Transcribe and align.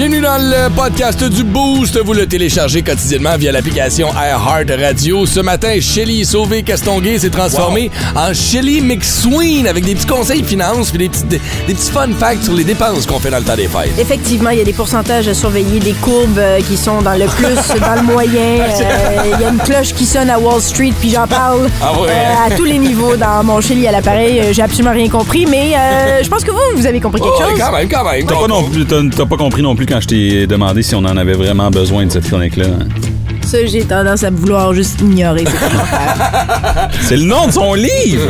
Bienvenue 0.00 0.22
dans 0.22 0.38
le 0.38 0.74
podcast 0.74 1.22
du 1.24 1.44
Boost. 1.44 1.98
Vous 2.02 2.14
le 2.14 2.24
téléchargez 2.26 2.80
quotidiennement 2.80 3.36
via 3.36 3.52
l'application 3.52 4.08
iHeart 4.14 4.70
Radio. 4.80 5.26
Ce 5.26 5.40
matin, 5.40 5.78
Shelly 5.78 6.24
Sauvé 6.24 6.62
Castonguay 6.62 7.18
s'est 7.18 7.28
transformé 7.28 7.90
en 8.16 8.32
Shelly 8.32 8.80
McSween 8.80 9.66
avec 9.68 9.84
des 9.84 9.94
petits 9.94 10.06
conseils 10.06 10.42
finances 10.42 10.88
puis 10.88 11.00
des 11.00 11.10
petits, 11.10 11.24
des, 11.24 11.40
des 11.66 11.74
petits 11.74 11.90
fun 11.90 12.08
facts 12.18 12.44
sur 12.44 12.54
les 12.54 12.64
dépenses 12.64 13.04
qu'on 13.04 13.18
fait 13.18 13.28
dans 13.28 13.36
le 13.40 13.44
temps 13.44 13.56
des 13.56 13.68
fêtes. 13.68 13.92
Effectivement, 13.98 14.48
il 14.48 14.58
y 14.60 14.62
a 14.62 14.64
des 14.64 14.72
pourcentages 14.72 15.28
à 15.28 15.34
surveiller, 15.34 15.80
des 15.80 15.92
courbes 15.92 16.38
euh, 16.38 16.60
qui 16.62 16.78
sont 16.78 17.02
dans 17.02 17.18
le 17.18 17.26
plus, 17.26 17.80
dans 17.80 17.94
le 17.96 18.02
moyen. 18.02 18.40
Euh, 18.40 19.34
Il 19.34 19.38
y 19.42 19.44
a 19.44 19.50
une 19.50 19.58
cloche 19.58 19.92
qui 19.92 20.06
sonne 20.06 20.30
à 20.30 20.38
Wall 20.38 20.62
Street, 20.62 20.94
puis 20.98 21.10
j'en 21.10 21.26
parle 21.26 21.68
Ah 21.82 21.92
ouais? 22.00 22.08
euh, 22.08 22.46
à 22.54 22.56
tous 22.56 22.64
les 22.64 22.78
niveaux 22.78 23.16
dans 23.16 23.44
mon 23.44 23.60
Shelly 23.60 23.86
à 23.86 23.92
l'appareil. 23.92 24.44
J'ai 24.52 24.62
absolument 24.62 24.92
rien 24.94 25.10
compris, 25.10 25.44
mais 25.44 25.74
euh, 25.76 26.22
je 26.24 26.28
pense 26.30 26.42
que 26.42 26.52
vous, 26.52 26.58
vous 26.76 26.86
avez 26.86 27.00
compris 27.00 27.20
quelque 27.20 27.34
Oh, 27.36 27.50
chose. 27.50 27.58
quand 27.60 27.72
même, 27.76 27.86
quand 27.90 28.10
même. 28.10 28.24
T'as 28.26 28.34
pas, 28.34 28.48
non 28.48 28.62
plus- 28.62 28.86
pas 28.86 29.36
compris 29.36 29.60
non 29.60 29.76
plus 29.76 29.89
quand 29.90 30.00
je 30.00 30.06
t'ai 30.06 30.46
demandé 30.46 30.82
si 30.84 30.94
on 30.94 30.98
en 30.98 31.16
avait 31.16 31.32
vraiment 31.34 31.68
besoin 31.70 32.06
de 32.06 32.12
cette 32.12 32.28
chronique-là. 32.28 32.66
hein? 32.66 33.19
Ça, 33.50 33.58
j'ai 33.66 33.82
tendance 33.82 34.22
à 34.22 34.30
vouloir 34.30 34.72
juste 34.74 35.00
ignorer 35.00 35.40
ces 35.44 35.52
commentaires. 35.56 36.88
C'est 37.02 37.16
le 37.16 37.24
nom 37.24 37.46
de 37.48 37.52
son 37.52 37.74
livre! 37.74 38.22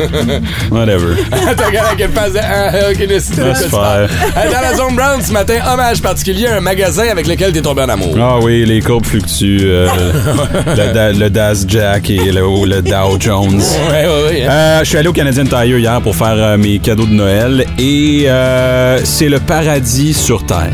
Whatever. 0.71 1.15
T'as 1.31 1.67
regardé 1.67 1.91
à 1.93 1.95
quelle 1.97 2.11
phase 2.11 2.33
de... 2.33 2.39
Ah, 2.43 2.71
ok, 2.91 2.97
faire. 3.69 3.79
Euh, 3.79 4.07
Dans 4.51 4.61
la 4.63 4.75
zone 4.75 4.97
brown 4.97 5.21
ce 5.23 5.33
matin, 5.33 5.55
hommage 5.71 6.01
particulier 6.01 6.47
à 6.47 6.57
un 6.57 6.61
magasin 6.61 7.05
avec 7.11 7.27
lequel 7.27 7.53
t'es 7.53 7.61
tombé 7.61 7.83
en 7.83 7.89
amour. 7.91 8.17
Ah 8.19 8.39
oui, 8.41 8.65
les 8.65 8.81
courbes 8.81 9.05
fluctuent. 9.05 9.61
euh, 9.65 9.89
le, 10.67 10.93
Da- 10.95 11.13
le 11.13 11.29
Daz 11.29 11.67
Jack 11.69 12.09
et 12.09 12.33
le, 12.33 12.41
le 12.67 12.81
Dow 12.81 13.19
Jones. 13.21 13.61
Ouais, 13.91 14.07
ouais, 14.07 14.25
ouais. 14.31 14.43
hein. 14.47 14.51
Euh, 14.51 14.79
je 14.81 14.89
suis 14.89 14.97
allé 14.99 15.09
au 15.09 15.13
Canadian 15.13 15.45
Tire 15.45 15.79
hier 15.79 16.01
pour 16.01 16.17
faire 16.17 16.35
euh, 16.37 16.57
mes 16.57 16.79
cadeaux 16.79 17.05
de 17.07 17.13
Noël 17.13 17.67
et 17.79 18.25
euh, 18.27 19.01
c'est 19.05 19.29
le 19.29 19.39
paradis 19.41 20.15
sur 20.15 20.47
Terre. 20.47 20.71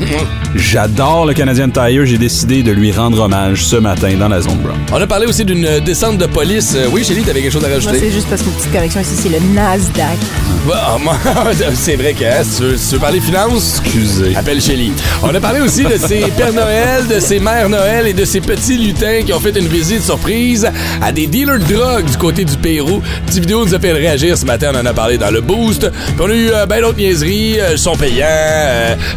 J'adore 0.54 1.26
le 1.26 1.34
Canadian 1.34 1.68
Tire. 1.68 2.06
J'ai 2.06 2.18
décidé 2.18 2.62
de 2.62 2.70
lui 2.72 2.92
rendre 2.92 3.20
hommage 3.22 3.64
ce 3.64 3.76
matin 3.76 4.12
dans 4.18 4.28
la 4.28 4.35
zone 4.40 4.58
brown. 4.58 4.78
On 4.92 5.00
a 5.00 5.06
parlé 5.06 5.26
aussi 5.26 5.44
d'une 5.44 5.64
euh, 5.64 5.80
descente 5.80 6.18
de 6.18 6.26
police. 6.26 6.74
Euh, 6.76 6.86
Oui, 6.92 7.04
Shelly, 7.04 7.22
t'avais 7.22 7.42
quelque 7.42 7.52
chose 7.52 7.64
à 7.64 7.68
rajouter? 7.68 7.98
c'est 7.98 8.10
juste 8.12 8.28
parce 8.28 8.42
qu'une 8.42 8.52
petite 8.52 8.72
correction 8.72 9.00
ici, 9.00 9.12
c'est 9.22 9.28
le 9.28 9.38
Nasdaq. 9.54 10.18
Bah, 10.66 10.98
c'est 11.74 11.96
vrai 11.96 12.12
que 12.14 12.24
hein, 12.24 12.42
si 12.42 12.56
tu 12.56 12.62
veux, 12.64 12.76
si 12.76 12.88
tu 12.88 12.94
veux 12.94 13.00
parler 13.00 13.20
finances, 13.20 13.80
Excusez. 13.84 14.34
appelle 14.36 14.60
Shelly. 14.60 14.92
On 15.22 15.34
a 15.34 15.40
parlé 15.40 15.60
aussi 15.60 15.84
de 15.84 15.96
ses 15.96 16.20
Pères 16.36 16.52
Noël, 16.52 17.06
de 17.06 17.20
ses 17.20 17.38
Mères 17.38 17.68
Noël 17.68 18.06
et 18.08 18.12
de 18.12 18.24
ces 18.24 18.40
petits 18.40 18.76
lutins 18.78 19.22
qui 19.24 19.32
ont 19.32 19.40
fait 19.40 19.56
une 19.56 19.68
visite 19.68 20.02
surprise 20.02 20.68
à 21.00 21.12
des 21.12 21.26
dealers 21.26 21.58
de 21.60 21.74
drogue 21.74 22.04
du 22.10 22.16
côté 22.16 22.44
du 22.44 22.56
Pérou. 22.56 23.00
Petite 23.26 23.40
vidéo 23.42 23.64
nous 23.64 23.74
a 23.74 23.78
fait 23.78 23.92
réagir 23.92 24.36
ce 24.36 24.44
matin, 24.44 24.72
on 24.74 24.78
en 24.80 24.86
a 24.86 24.92
parlé 24.92 25.18
dans 25.18 25.30
le 25.30 25.40
boost. 25.40 25.88
Puis 25.90 26.14
on 26.20 26.30
a 26.30 26.34
eu 26.34 26.48
euh, 26.50 26.66
ben 26.66 26.80
d'autres 26.80 26.98
niaiseries, 26.98 27.60
euh, 27.60 27.76
son 27.76 27.96
payant, 27.96 28.26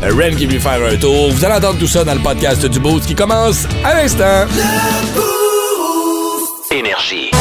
Ren 0.04 0.36
qui 0.36 0.44
est 0.44 0.48
venu 0.48 0.60
faire 0.60 0.80
un 0.92 0.96
tour. 0.98 1.32
Vous 1.32 1.44
allez 1.46 1.56
entendre 1.56 1.80
tout 1.80 1.88
ça 1.88 2.04
dans 2.04 2.14
le 2.14 2.20
podcast 2.20 2.66
du 2.66 2.80
boost 2.80 3.06
qui 3.08 3.16
commence 3.16 3.66
à 3.84 3.96
l'instant. 3.96 4.46
Énergie. 6.72 7.32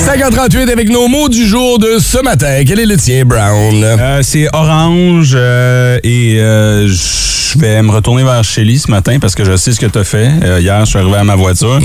5h38 0.00 0.70
avec 0.70 0.88
nos 0.88 1.08
mots 1.08 1.28
du 1.28 1.46
jour 1.46 1.78
de 1.78 1.98
ce 1.98 2.18
matin. 2.22 2.62
Quel 2.66 2.80
est 2.80 2.86
le 2.86 2.96
tien, 2.96 3.24
Brown? 3.24 3.84
Euh, 3.84 4.20
c'est 4.22 4.48
orange 4.54 5.34
euh, 5.34 5.98
et 6.02 6.38
euh, 6.40 6.88
je 7.54 7.60
vais 7.60 7.82
me 7.82 7.90
retourner 7.92 8.24
vers 8.24 8.42
Shelly 8.42 8.78
ce 8.78 8.90
matin 8.90 9.18
parce 9.20 9.34
que 9.34 9.44
je 9.44 9.56
sais 9.56 9.72
ce 9.72 9.80
que 9.80 9.86
tu 9.86 9.98
as 9.98 10.04
fait. 10.04 10.28
Euh, 10.42 10.60
hier, 10.60 10.80
je 10.84 10.90
suis 10.90 10.98
arrivé 10.98 11.16
à 11.16 11.24
ma 11.24 11.36
voiture 11.36 11.78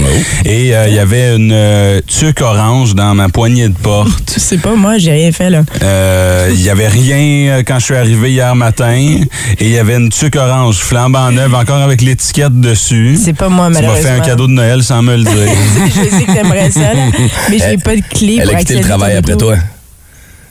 et 0.45 0.75
euh, 0.75 0.87
il 0.87 0.93
y 0.95 0.99
avait 0.99 1.35
une 1.35 1.51
euh, 1.53 2.01
tuque 2.07 2.41
orange 2.41 2.95
dans 2.95 3.13
ma 3.13 3.29
poignée 3.29 3.69
de 3.69 3.75
porte. 3.77 4.09
C'est 4.37 4.57
pas 4.57 4.75
moi, 4.75 4.97
j'ai 4.97 5.11
rien 5.11 5.31
fait, 5.31 5.49
là. 5.49 5.61
Euh, 5.83 6.49
Il 6.51 6.61
y 6.61 6.69
avait 6.69 6.87
rien 6.87 7.17
euh, 7.57 7.63
quand 7.65 7.77
je 7.79 7.85
suis 7.85 7.95
arrivé 7.95 8.31
hier 8.31 8.55
matin 8.55 8.95
et 8.95 9.27
il 9.59 9.69
y 9.69 9.77
avait 9.77 9.95
une 9.97 10.09
tuque 10.09 10.35
orange 10.37 10.77
flambant 10.77 11.31
neuve 11.31 11.53
encore 11.53 11.81
avec 11.81 12.01
l'étiquette 12.01 12.59
dessus. 12.59 13.17
C'est 13.23 13.33
pas 13.33 13.49
moi, 13.49 13.67
Tu 13.67 13.73
m'as 13.73 13.81
malheureusement. 13.81 14.09
fait 14.09 14.15
un 14.15 14.19
cadeau 14.21 14.47
de 14.47 14.53
Noël 14.53 14.81
sans 14.83 15.01
me 15.03 15.15
le 15.17 15.23
dire. 15.23 15.33
je 15.87 16.17
sais 16.17 16.23
que 16.25 16.31
t'aimerais 16.33 16.71
ça, 16.71 16.93
là, 16.93 17.05
mais 17.49 17.57
j'ai 17.69 17.77
pas 17.77 17.95
de 17.95 18.01
clé 18.01 18.37
Elle 18.41 18.47
pour 18.47 18.55
a 18.55 18.59
quitté 18.59 18.75
le 18.75 18.81
travail 18.81 19.15
après 19.17 19.35
toi. 19.37 19.55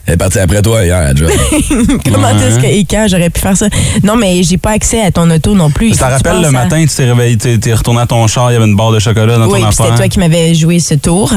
Elle 0.05 0.15
est 0.15 0.17
partie 0.17 0.39
après 0.39 0.61
toi 0.61 0.83
hier, 0.83 1.15
job. 1.15 1.29
Comment 2.11 2.29
est-ce 2.29 2.59
que 2.59 2.65
et 2.65 2.83
quand 2.89 3.05
j'aurais 3.09 3.29
pu 3.29 3.39
faire 3.41 3.55
ça? 3.55 3.67
Non, 4.03 4.15
mais 4.15 4.41
j'ai 4.41 4.57
pas 4.57 4.71
accès 4.71 5.01
à 5.01 5.11
ton 5.11 5.29
auto 5.29 5.53
non 5.53 5.69
plus. 5.69 5.93
Ça 5.93 6.07
tu 6.07 6.13
rappelle 6.13 6.41
le 6.41 6.47
à- 6.47 6.51
matin, 6.51 6.81
tu 6.81 6.95
t'es 6.95 7.05
réveillé, 7.05 7.37
t'es 7.37 7.57
t'es 7.59 7.73
retourné 7.73 8.01
à 8.01 8.05
ton 8.07 8.25
char, 8.27 8.49
il 8.51 8.55
y 8.55 8.57
avait 8.57 8.65
une 8.65 8.75
barre 8.75 8.91
de 8.91 8.99
chocolat 8.99 9.37
dans 9.37 9.45
Oui, 9.47 9.59
ton 9.59 9.65
puis 9.67 9.71
c'était 9.75 9.83
affaire. 9.83 9.95
toi 9.97 10.07
qui 10.07 10.19
m'avais 10.19 10.55
joué 10.55 10.79
ce 10.79 10.95
tour, 10.95 11.31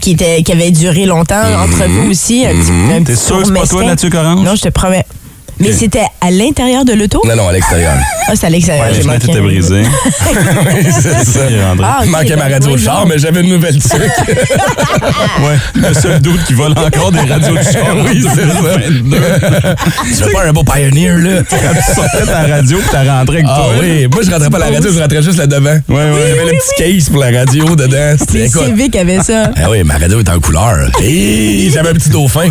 qui 0.00 0.12
était 0.12 0.42
qui 0.42 0.50
avait 0.52 0.72
duré 0.72 1.06
longtemps 1.06 1.42
entre 1.62 1.88
vous 1.88 2.10
aussi. 2.10 2.44
Un 2.46 2.50
petit, 2.50 2.70
un 2.70 2.98
Mhm. 3.00 3.04
T'es 3.04 3.14
sûr 3.16 3.38
que 3.38 3.44
c'est 3.46 3.52
pas 3.54 3.66
toi 3.66 3.78
mesquin. 3.80 3.90
la 3.90 3.96
tuque 3.96 4.14
orange? 4.14 4.44
Non, 4.44 4.54
je 4.56 4.62
te 4.62 4.68
promets. 4.70 5.06
Mais 5.58 5.72
c'était 5.72 6.04
à 6.20 6.30
l'intérieur 6.30 6.84
de 6.84 6.92
l'auto? 6.92 7.22
non, 7.26 7.34
non, 7.36 7.48
à 7.48 7.52
l'extérieur. 7.52 7.94
Ah, 8.28 8.32
c'est 8.34 8.46
à 8.46 8.50
l'extérieur. 8.50 8.84
Ouais, 8.86 8.92
j'ai 8.92 8.98
les 8.98 9.04
fenêtres 9.04 9.26
manqué. 9.26 9.38
étaient 9.38 9.46
brisées. 9.46 9.82
oui, 10.74 10.92
c'est 10.92 11.24
ça. 11.24 11.40
Ah, 11.82 12.00
Il 12.02 12.08
ok, 12.08 12.10
manquait 12.16 12.36
ma 12.36 12.48
radio 12.48 12.72
de 12.72 12.76
char, 12.76 13.06
mais 13.06 13.18
j'avais 13.18 13.40
une 13.40 13.50
nouvelle 13.50 13.78
truc. 13.78 14.02
Ouais, 15.42 15.56
le 15.74 15.94
seul 15.94 16.20
doute 16.20 16.42
qui 16.44 16.54
vole 16.54 16.72
encore 16.72 17.12
des 17.12 17.20
radios 17.20 17.56
de 17.56 17.62
char. 17.62 17.94
oui, 18.04 18.22
c'est 18.22 18.48
ça. 18.48 18.78
tu 20.16 20.24
veux 20.24 20.32
pas 20.32 20.44
un 20.46 20.52
beau 20.52 20.64
pioneer, 20.64 21.16
là? 21.18 21.42
Quand 21.48 21.56
tu 21.56 21.94
sortais 21.94 22.24
ta 22.26 22.54
radio 22.54 22.78
puis 22.78 22.88
t'as 22.90 23.04
rentré 23.18 23.36
avec 23.36 23.46
Ah 23.48 23.56
toi. 23.56 23.74
oui, 23.80 24.06
moi 24.12 24.22
je 24.24 24.30
rentrais 24.30 24.50
pas 24.50 24.58
la 24.58 24.66
radio, 24.66 24.92
je 24.92 25.00
rentrais 25.00 25.22
juste 25.22 25.38
là 25.38 25.46
devant. 25.46 25.70
Ouais, 25.70 25.78
ouais. 25.88 26.34
J'avais 26.36 26.52
le 26.52 26.58
petit 26.58 26.74
case 26.96 27.08
pour 27.10 27.18
la 27.20 27.38
radio 27.38 27.76
dedans. 27.76 28.16
C'était 28.18 28.48
C'est 28.48 28.52
quoi? 28.58 28.66
Civic 28.66 28.92
qui 28.92 28.98
avait 28.98 29.20
ça. 29.22 29.50
Ah 29.56 29.70
oui, 29.70 29.82
ma 29.84 29.98
radio 29.98 30.20
était 30.20 30.32
en 30.32 30.40
couleur. 30.40 30.90
Et 31.02 31.68
j'avais 31.72 31.90
un 31.90 31.94
petit 31.94 32.10
dauphin. 32.10 32.48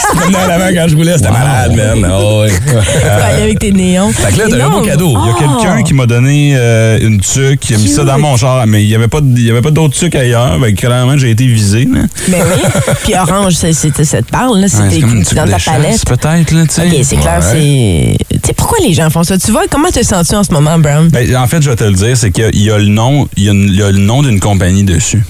C'était 0.00 0.18
promenait 0.20 0.38
en 0.38 0.50
avant 0.50 0.68
quand 0.74 0.86
je 0.88 0.96
roulais, 0.96 1.16
c'était 1.16 1.30
malade, 1.30 1.72
man. 1.76 2.10
Ah 2.32 2.46
oui. 2.46 2.50
Faut 2.66 3.24
aller 3.24 3.42
avec 3.42 3.58
tes 3.58 3.72
néons. 3.72 4.10
Fait 4.12 4.32
que 4.32 4.38
là, 4.38 4.44
t'as 4.48 4.66
un 4.66 4.70
beau 4.70 4.80
cadeau. 4.82 5.10
Il 5.10 5.26
y 5.26 5.30
a 5.30 5.34
quelqu'un 5.38 5.82
qui 5.82 5.94
m'a 5.94 6.06
donné 6.06 6.54
euh, 6.56 6.98
une 7.00 7.20
tuque, 7.20 7.60
qui 7.60 7.74
a 7.74 7.78
mis 7.78 7.88
ça 7.88 8.04
dans 8.04 8.18
mon 8.18 8.36
char, 8.36 8.66
mais 8.66 8.82
il 8.82 8.88
n'y 8.88 8.94
avait 8.94 9.08
pas, 9.08 9.20
de- 9.20 9.36
il 9.38 9.44
y 9.46 9.50
avait 9.50 9.62
pas 9.62 9.70
d'autres 9.70 9.96
tuques 9.98 10.14
ailleurs. 10.14 10.58
Clairement, 10.76 11.16
j'ai 11.18 11.30
été 11.30 11.46
visé. 11.46 11.84
là. 11.92 12.00
Mais 12.28 12.38
oui. 12.42 12.62
Puis 13.04 13.14
orange, 13.16 13.54
c'est- 13.54 13.72
c'est- 13.72 14.04
ça 14.04 14.22
te 14.22 14.30
parle, 14.30 14.58
là. 14.60 14.66
Ouais, 14.66 14.90
C'était 15.24 15.34
dans 15.36 15.46
ta 15.48 15.58
palette. 15.58 16.04
peut-être, 16.06 16.50
là, 16.52 16.62
tu 16.66 16.74
sais. 16.74 16.86
OK, 16.86 16.94
c'est 17.04 17.16
clair, 17.16 17.40
Ouais. 17.52 18.16
c'est... 18.28 18.36
Tu 18.42 18.46
sais, 18.48 18.52
pourquoi 18.54 18.78
les 18.84 18.94
gens 18.94 19.10
font 19.10 19.22
ça? 19.22 19.38
Tu 19.38 19.50
vois, 19.52 19.62
comment 19.70 19.90
te 19.90 20.02
sens-tu 20.02 20.34
en 20.34 20.42
ce 20.44 20.52
moment, 20.52 20.78
Brown? 20.78 21.08
Ben, 21.08 21.36
en 21.36 21.46
fait, 21.46 21.62
je 21.62 21.70
vais 21.70 21.76
te 21.76 21.84
le 21.84 21.92
dire, 21.92 22.16
c'est 22.16 22.30
qu'il 22.30 22.44
y 22.44 22.46
a- 22.46 22.50
il 22.52 22.62
y 22.62 22.70
a 22.70 22.78
le 22.78 22.86
nom, 22.86 23.28
il 23.36 23.44
y 23.44 23.48
a, 23.48 23.52
une- 23.52 23.68
il 23.68 23.76
y 23.76 23.82
a 23.82 23.90
le 23.90 23.98
nom 23.98 24.22
d'une 24.22 24.40
compagnie 24.40 24.84
dessus. 24.84 25.22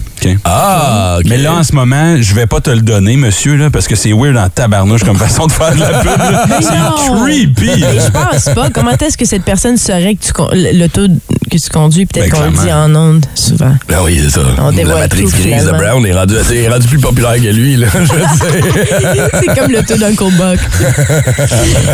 Ah. 0.44 1.18
Mais 1.26 1.38
là, 1.38 1.54
en 1.54 1.62
ce 1.62 1.74
moment, 1.74 2.16
je 2.20 2.34
vais 2.34 2.46
pas 2.46 2.60
te 2.60 2.70
le 2.70 2.80
donner, 2.80 3.16
monsieur, 3.16 3.56
là, 3.56 3.70
parce 3.70 3.88
que 3.88 3.96
c'est 3.96 4.12
weird 4.12 4.36
en 4.36 4.48
tabarnouche 4.48 5.04
comme 5.04 5.16
façon 5.16 5.46
de 5.46 5.52
faire 5.52 5.74
de 5.74 5.80
la 5.80 5.98
pub. 6.00 6.52
C'est 6.60 7.14
creepy. 7.16 7.80
Mais 7.80 8.00
je 8.00 8.10
pense 8.10 8.54
pas. 8.54 8.70
Comment 8.70 8.92
est-ce 8.92 9.16
que 9.18 9.24
cette 9.24 9.44
personne 9.44 9.76
saurait 9.76 10.14
que 10.14 10.24
tu 10.24 10.32
con- 10.32 10.50
l'auto 10.52 11.02
que 11.58 11.62
tu 11.64 11.70
conduis? 11.70 12.06
Peut-être 12.06 12.30
Ben, 12.30 12.38
qu'on 12.38 12.44
le 12.50 12.64
dit 12.66 12.72
en 12.72 12.94
ondes, 12.94 13.26
souvent. 13.34 13.74
Ben 13.88 13.98
oui, 14.04 14.20
c'est 14.22 14.30
ça. 14.30 14.40
On 14.58 14.70
la 14.70 14.84
Matrix 14.84 15.24
tout, 15.24 15.30
grise 15.30 15.64
de. 15.66 15.70
Brown 15.72 16.04
est 16.06 16.12
rendu, 16.12 16.34
est 16.36 16.68
rendu 16.68 16.86
plus 16.88 16.98
populaire 16.98 17.34
que 17.36 17.48
lui, 17.48 17.76
là. 17.76 17.86
Je 17.94 17.98
veux 17.98 18.06
dire. 18.06 19.28
c'est 19.40 19.54
comme 19.60 19.70
l'auto 19.72 19.96
d'Uncle 19.96 20.24
Buck. 20.36 20.58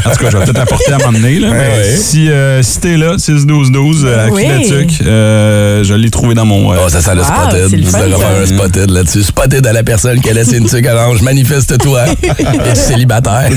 En 0.07 0.11
tout 0.11 0.25
cas, 0.25 0.31
je 0.31 0.37
vais 0.37 0.45
peut-être 0.45 0.61
apporter 0.61 0.93
à 0.93 0.97
un 0.97 0.99
moment 0.99 1.13
donné. 1.13 1.39
Là, 1.39 1.49
mais 1.51 1.59
ouais. 1.59 1.97
Si, 1.97 2.31
euh, 2.31 2.63
si 2.63 2.81
t'es 2.81 2.97
là, 2.97 3.17
6-12-12, 3.17 4.05
euh, 4.05 4.27
à 4.27 4.31
Oui. 4.31 4.43
Kinetic, 4.45 5.01
euh, 5.07 5.83
je 5.85 5.95
l'ai 5.95 6.11
trouvé 6.11 6.35
dans 6.35 6.45
mon... 6.45 6.73
euh, 6.73 6.77
Oh, 6.85 6.89
ça 6.89 7.01
sent 7.01 7.15
le 7.15 7.21
Wow, 7.23 7.27
spotted. 7.27 7.73
le 7.73 7.85
Vous 7.85 7.91
ça. 7.91 7.99
faire 7.99 8.43
un 8.43 8.47
spotted 8.47 8.91
là-dessus. 8.91 9.23
Spotted 9.25 9.67
à 9.67 9.73
la 9.73 9.83
personne 9.83 10.21
qui 10.21 10.31
a 10.31 10.33
laissé 10.33 10.57
une 10.59 10.69
tuque 10.69 10.87
orange. 10.87 11.23
Manifeste-toi. 11.23 12.05
Es-tu 12.09 12.75
célibataire? 12.75 13.49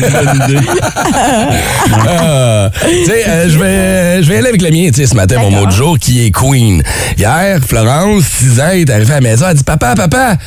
Ah, 2.07 2.69
tu 2.81 3.05
sais, 3.05 3.23
euh, 3.27 3.49
je 3.49 3.57
vais, 3.59 4.23
je 4.23 4.29
vais 4.29 4.37
aller 4.37 4.49
avec 4.49 4.61
le 4.61 4.69
mien, 4.69 4.89
tu 4.93 5.01
sais, 5.01 5.07
ce 5.07 5.15
matin, 5.15 5.37
mon 5.39 5.51
mot 5.51 5.65
de 5.65 5.71
jour, 5.71 5.90
qui 5.99 6.25
est 6.25 6.31
Queen. 6.31 6.83
Hier, 7.17 7.59
Florence, 7.65 8.23
6 8.39 8.59
ans, 8.59 8.69
est 8.73 8.89
arrivée 8.89 9.11
à 9.13 9.15
la 9.15 9.21
maison, 9.21 9.45
elle 9.49 9.57
dit, 9.57 9.63
papa, 9.63 9.95
papa, 9.95 10.37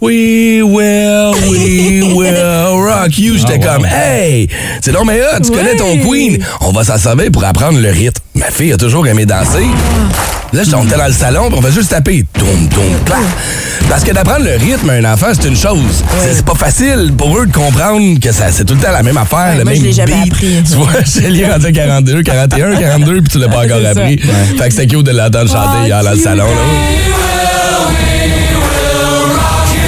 We 0.00 0.60
will, 0.62 1.32
we 1.48 2.02
will 2.14 2.36
rock 2.36 3.16
you. 3.16 3.36
J'étais 3.38 3.58
Ah, 3.66 3.76
wow. 3.76 3.76
comme, 3.82 3.86
hey, 3.86 4.48
c'est 4.82 4.92
donc 4.92 5.06
mais 5.06 5.20
hot, 5.22 5.40
tu 5.42 5.50
connais 5.50 5.76
ton 5.76 5.96
Queen. 5.98 6.44
On 6.60 6.72
va 6.72 6.84
s'en 6.84 6.98
servir 6.98 7.30
pour 7.32 7.42
apprendre 7.44 7.78
le 7.80 7.88
rythme. 7.90 8.20
Ma 8.34 8.50
fille 8.50 8.72
a 8.72 8.76
toujours 8.76 9.06
aimé 9.06 9.24
danser. 9.24 9.66
Là, 10.52 10.62
j'étais- 10.62 10.76
on 10.76 10.84
était 10.84 10.98
dans 10.98 11.06
le 11.06 11.12
salon, 11.12 11.46
puis 11.48 11.56
on 11.58 11.62
va 11.62 11.70
juste 11.70 11.90
taper. 11.90 12.24
Toum, 12.38 12.68
toum, 12.68 12.84
clac. 13.06 13.18
Parce 13.88 14.02
que 14.02 14.12
d'apprendre 14.12 14.44
le 14.44 14.52
rythme 14.56 14.90
à 14.90 14.94
un 14.94 15.04
enfant, 15.12 15.26
c'est 15.32 15.46
une 15.48 15.56
chose. 15.56 16.02
C'est- 16.20 16.34
C'est 16.34 16.44
pas 16.44 16.54
facile 16.54 17.12
pour 17.16 17.38
eux 17.38 17.46
de 17.46 17.52
comprendre 17.52 18.18
que 18.18 18.32
ça, 18.32 18.46
c'est 18.50 18.64
tout 18.64 18.74
le 18.74 18.80
temps 18.80 18.90
la 18.90 19.02
même 19.02 19.16
affaire, 19.16 19.38
Ouais, 19.52 19.58
le 19.58 19.64
moi, 19.64 19.72
même 19.72 19.80
je 19.80 19.86
l'ai 19.86 19.92
jamais 19.92 20.14
beat. 20.24 20.32
appris. 20.32 20.62
Tu 20.68 20.74
vois, 20.76 20.88
j'ai 21.04 21.30
lu 21.30 21.44
rendu 21.44 21.66
à 21.66 21.72
42, 21.72 22.22
41, 22.22 22.76
42, 22.76 23.20
puis 23.20 23.28
tu 23.30 23.38
l'as 23.38 23.48
pas 23.48 23.58
encore 23.64 23.86
appris. 23.86 24.18
Fait 24.18 24.68
que 24.68 24.70
c'était 24.70 24.86
cute 24.88 25.04
de 25.04 25.12
l'entendre 25.12 25.48
chanter 25.50 25.86
hier 25.86 26.02
dans 26.02 26.10
le 26.10 26.18
salon. 26.18 26.44
Là. 26.44 27.23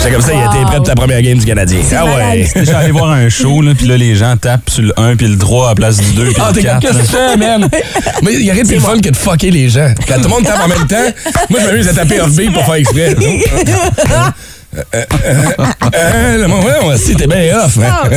C'est 0.06 0.12
comme 0.12 0.22
ça, 0.22 0.32
il 0.34 0.38
était 0.38 0.64
prêt 0.66 0.76
pour 0.76 0.86
ta 0.86 0.94
première 0.94 1.20
game 1.20 1.36
du 1.36 1.44
Canadien. 1.44 1.80
Ah 1.96 2.04
ouais. 2.04 2.48
Je 2.54 2.62
suis 2.64 2.70
allé 2.74 2.92
voir 2.92 3.10
un 3.10 3.28
show, 3.28 3.60
là, 3.60 3.72
puis 3.76 3.88
là, 3.88 3.96
les 3.96 4.14
gens 4.14 4.36
tapent 4.36 4.70
sur 4.70 4.82
le 4.84 4.92
1 4.96 5.16
puis 5.16 5.26
le 5.26 5.36
3 5.36 5.66
à 5.66 5.68
la 5.70 5.74
place 5.74 5.96
du 5.96 6.12
2 6.12 6.24
puis 6.26 6.34
Ah, 6.38 6.52
le 6.54 6.60
t'es 6.62 6.68
comme, 6.68 6.78
4. 6.78 6.80
qu'est-ce 6.80 7.10
que 7.12 7.16
fais, 7.16 7.36
man? 7.36 7.68
Mais 8.22 8.34
il 8.34 8.44
y 8.44 8.50
a 8.50 8.52
rien 8.52 8.62
de 8.62 8.68
plus 8.68 8.78
fun 8.78 9.00
que 9.00 9.08
de 9.10 9.16
fucker 9.16 9.50
les 9.50 9.68
gens. 9.68 9.92
Quand 10.06 10.14
tout 10.18 10.22
le 10.22 10.28
monde 10.28 10.44
tape 10.44 10.60
en 10.64 10.68
même 10.68 10.86
temps, 10.86 11.30
moi, 11.50 11.58
je 11.60 11.66
m'amuse 11.66 11.88
à 11.88 11.92
taper 11.94 12.20
off-beat 12.20 12.52
pour 12.52 12.64
faire 12.64 12.74
exprès. 12.74 13.16
Euh, 14.76 14.82
euh, 14.94 15.02
euh, 15.58 15.64
euh, 15.94 16.42
le 16.42 16.48
moment, 16.48 16.66
aussi, 16.94 17.14
t'es 17.16 17.26
bien 17.26 17.58
off. 17.64 17.78
hein. 17.78 18.08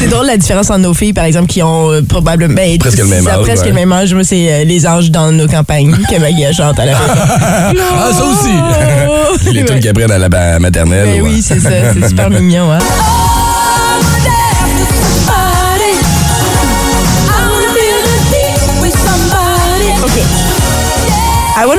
C'est 0.00 0.08
drôle 0.08 0.26
la 0.26 0.36
différence 0.36 0.70
entre 0.70 0.80
nos 0.80 0.94
filles, 0.94 1.12
par 1.12 1.24
exemple, 1.24 1.46
qui 1.48 1.62
ont 1.62 1.90
euh, 1.90 2.02
probablement. 2.02 2.54
ben, 2.54 2.78
Presque 2.78 2.98
le 2.98 3.04
même 3.06 3.26
âge, 3.26 3.40
Presque 3.42 3.62
ouais. 3.64 3.68
le 3.70 3.74
même 3.74 3.92
âge. 3.92 4.12
Moi, 4.14 4.24
c'est 4.24 4.52
euh, 4.52 4.64
les 4.64 4.86
anges 4.86 5.10
dans 5.10 5.30
nos 5.32 5.46
campagnes 5.46 5.96
que 6.10 6.18
Maggie 6.20 6.52
chante 6.56 6.78
à 6.78 6.84
la 6.86 6.94
fin. 6.96 7.14
Ah, 7.14 8.10
ça 8.12 8.24
aussi. 8.24 9.52
Les 9.52 9.64
trucs 9.64 9.80
qu'ils 9.80 9.90
apprennent 9.90 10.10
à 10.10 10.18
la 10.18 10.58
maternelle. 10.58 11.06
Ben 11.06 11.22
ouais. 11.22 11.30
oui, 11.30 11.42
c'est 11.46 11.60
ça. 11.60 11.70
C'est 11.94 12.08
super 12.08 12.30
mignon, 12.30 12.72
hein? 12.72 12.78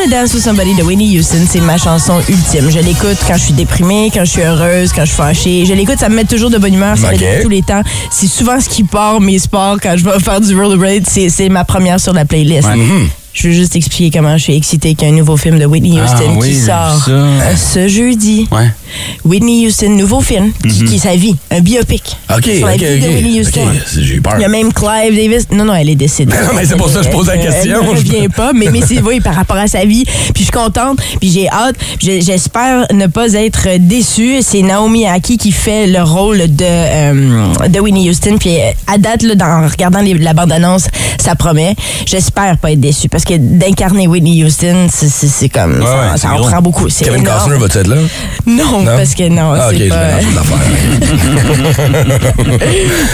Dance 0.09 0.33
with 0.33 0.41
Somebody 0.44 0.73
de 0.75 0.81
Whitney 0.83 1.17
Houston, 1.19 1.45
c'est 1.47 1.61
ma 1.61 1.77
chanson 1.77 2.19
ultime. 2.27 2.69
Je 2.71 2.79
l'écoute 2.79 3.17
quand 3.27 3.35
je 3.35 3.44
suis 3.44 3.53
déprimée, 3.53 4.09
quand 4.13 4.25
je 4.25 4.31
suis 4.31 4.41
heureuse, 4.41 4.91
quand 4.91 5.01
je 5.01 5.07
suis 5.07 5.15
fâchée. 5.17 5.65
Je 5.67 5.73
l'écoute, 5.73 6.00
ça 6.00 6.09
me 6.09 6.15
met 6.15 6.25
toujours 6.25 6.50
de 6.50 6.57
bonne 6.57 6.73
humeur, 6.73 6.97
ça 6.97 7.09
Ok. 7.13 7.19
m'aide 7.19 7.44
tous 7.44 7.50
les 7.50 7.61
temps. 7.61 7.81
C'est 8.09 8.27
souvent 8.27 8.59
ce 8.59 8.67
qui 8.67 8.83
part 8.83 9.21
mes 9.21 9.38
sports 9.38 9.77
quand 9.81 9.95
je 9.97 10.03
vais 10.03 10.19
faire 10.19 10.41
du 10.41 10.56
rollerblade. 10.59 11.03
C'est 11.07 11.29
c'est 11.29 11.50
ma 11.50 11.63
première 11.63 12.00
sur 12.00 12.13
la 12.13 12.25
playlist. 12.25 12.67
Je 13.41 13.47
veux 13.47 13.53
juste 13.53 13.77
expliquer 13.77 14.12
comment 14.19 14.38
je 14.38 14.44
suis 14.44 14.56
excitée 14.56 14.95
qu'il 14.95 15.07
y 15.07 15.12
a 15.12 15.13
un 15.13 15.18
nouveau 15.18 15.38
film 15.38 15.59
de 15.59 15.65
Whitney 15.65 15.97
Ah 15.97 16.03
Houston 16.03 16.36
oui, 16.39 16.50
qui 16.50 16.56
sort 16.59 17.03
ça. 17.06 17.12
euh, 17.12 17.56
ce 17.56 17.88
jeudi. 17.88 18.47
Ouais. 18.51 18.68
Whitney 19.24 19.65
Houston, 19.68 19.91
nouveau 19.91 20.19
film, 20.19 20.51
qui, 20.62 20.83
qui 20.83 20.95
est 20.95 21.00
sa 21.00 21.15
vie, 21.15 21.36
un 21.51 21.62
biopic. 21.62 22.18
OK, 22.36 22.44
sur 22.44 22.65
la 22.68 22.74
OK, 22.74 22.80
vie 22.81 23.00
de 23.00 23.07
Whitney. 23.07 23.39
Houston. 23.39 23.62
OK, 23.62 23.81
J'ai 24.01 24.15
eu 24.15 24.21
peur. 24.21 24.33
Il 24.38 24.41
y 24.41 24.45
a 24.45 24.50
même 24.50 24.74
Clive 24.74 25.15
Davis. 25.15 25.47
Non, 25.51 25.63
non, 25.63 25.74
elle 25.75 25.89
est 25.89 25.95
décédée. 25.95 26.33
Non, 26.33 26.50
mais 26.56 26.65
c'est 26.65 26.75
pour 26.75 26.89
ça 26.89 27.00
que 27.00 27.06
je 27.06 27.12
pose 27.12 27.27
la 27.27 27.36
Elle- 27.36 27.45
question. 27.45 27.77
Elle 27.81 27.86
ne 27.86 27.89
revient 27.91 28.27
pas, 28.27 28.51
mais, 28.53 28.68
mais 28.74 28.81
c'est 28.86 29.01
oui, 29.01 29.21
par 29.21 29.36
rapport 29.36 29.57
à 29.57 29.68
sa 29.68 29.86
vie. 29.86 30.03
Puis 30.33 30.39
je 30.39 30.44
suis 30.44 30.51
contente, 30.51 31.00
puis 31.21 31.30
j'ai 31.31 31.47
hâte. 31.50 31.75
J'espère 32.01 32.88
ne 32.94 33.07
pas 33.07 33.31
être 33.33 33.68
déçue. 33.80 34.39
C'est 34.41 34.63
Naomi 34.63 35.06
Aki 35.06 35.38
qui 35.38 35.51
fait 35.53 35.88
le 35.88 36.01
rôle 36.03 36.39
de, 36.39 36.65
euh, 36.65 37.68
de 37.69 37.80
Whitney 37.80 38.09
Houston. 38.09 38.38
Puis 38.38 38.57
à 38.88 38.97
date, 38.97 39.21
là, 39.24 39.36
dans, 39.36 39.45
en 39.63 39.68
regardant 39.68 40.01
les- 40.01 40.15
la 40.15 40.33
bande-annonce, 40.33 40.88
ça 41.19 41.36
promet. 41.36 41.75
J'espère 42.06 42.57
pas 42.57 42.71
être 42.71 42.80
déçue 42.81 43.07
parce 43.07 43.24
que 43.24 43.28
d'incarner 43.37 44.07
Whitney 44.07 44.43
Houston, 44.43 44.87
c'est- 44.89 45.49
comme. 45.49 45.79
Ouais, 45.79 45.85
ça 46.11 46.17
ça 46.17 46.33
en 46.33 46.41
prend 46.41 46.61
beaucoup. 46.61 46.85
Kevin. 46.87 47.23
Costner 47.23 47.57
va-tu 47.57 47.77
être 47.79 47.87
là? 47.87 47.95
Non, 48.45 48.83
parce 48.85 49.13
que 49.15 49.27
non, 49.29 49.53
Ah, 49.55 49.69
OK, 49.69 49.75
c'est 49.77 49.85
je 49.85 49.89
pas. 49.89 50.05
mélange 50.05 50.25
les 50.31 50.37
affaires. 50.37 51.69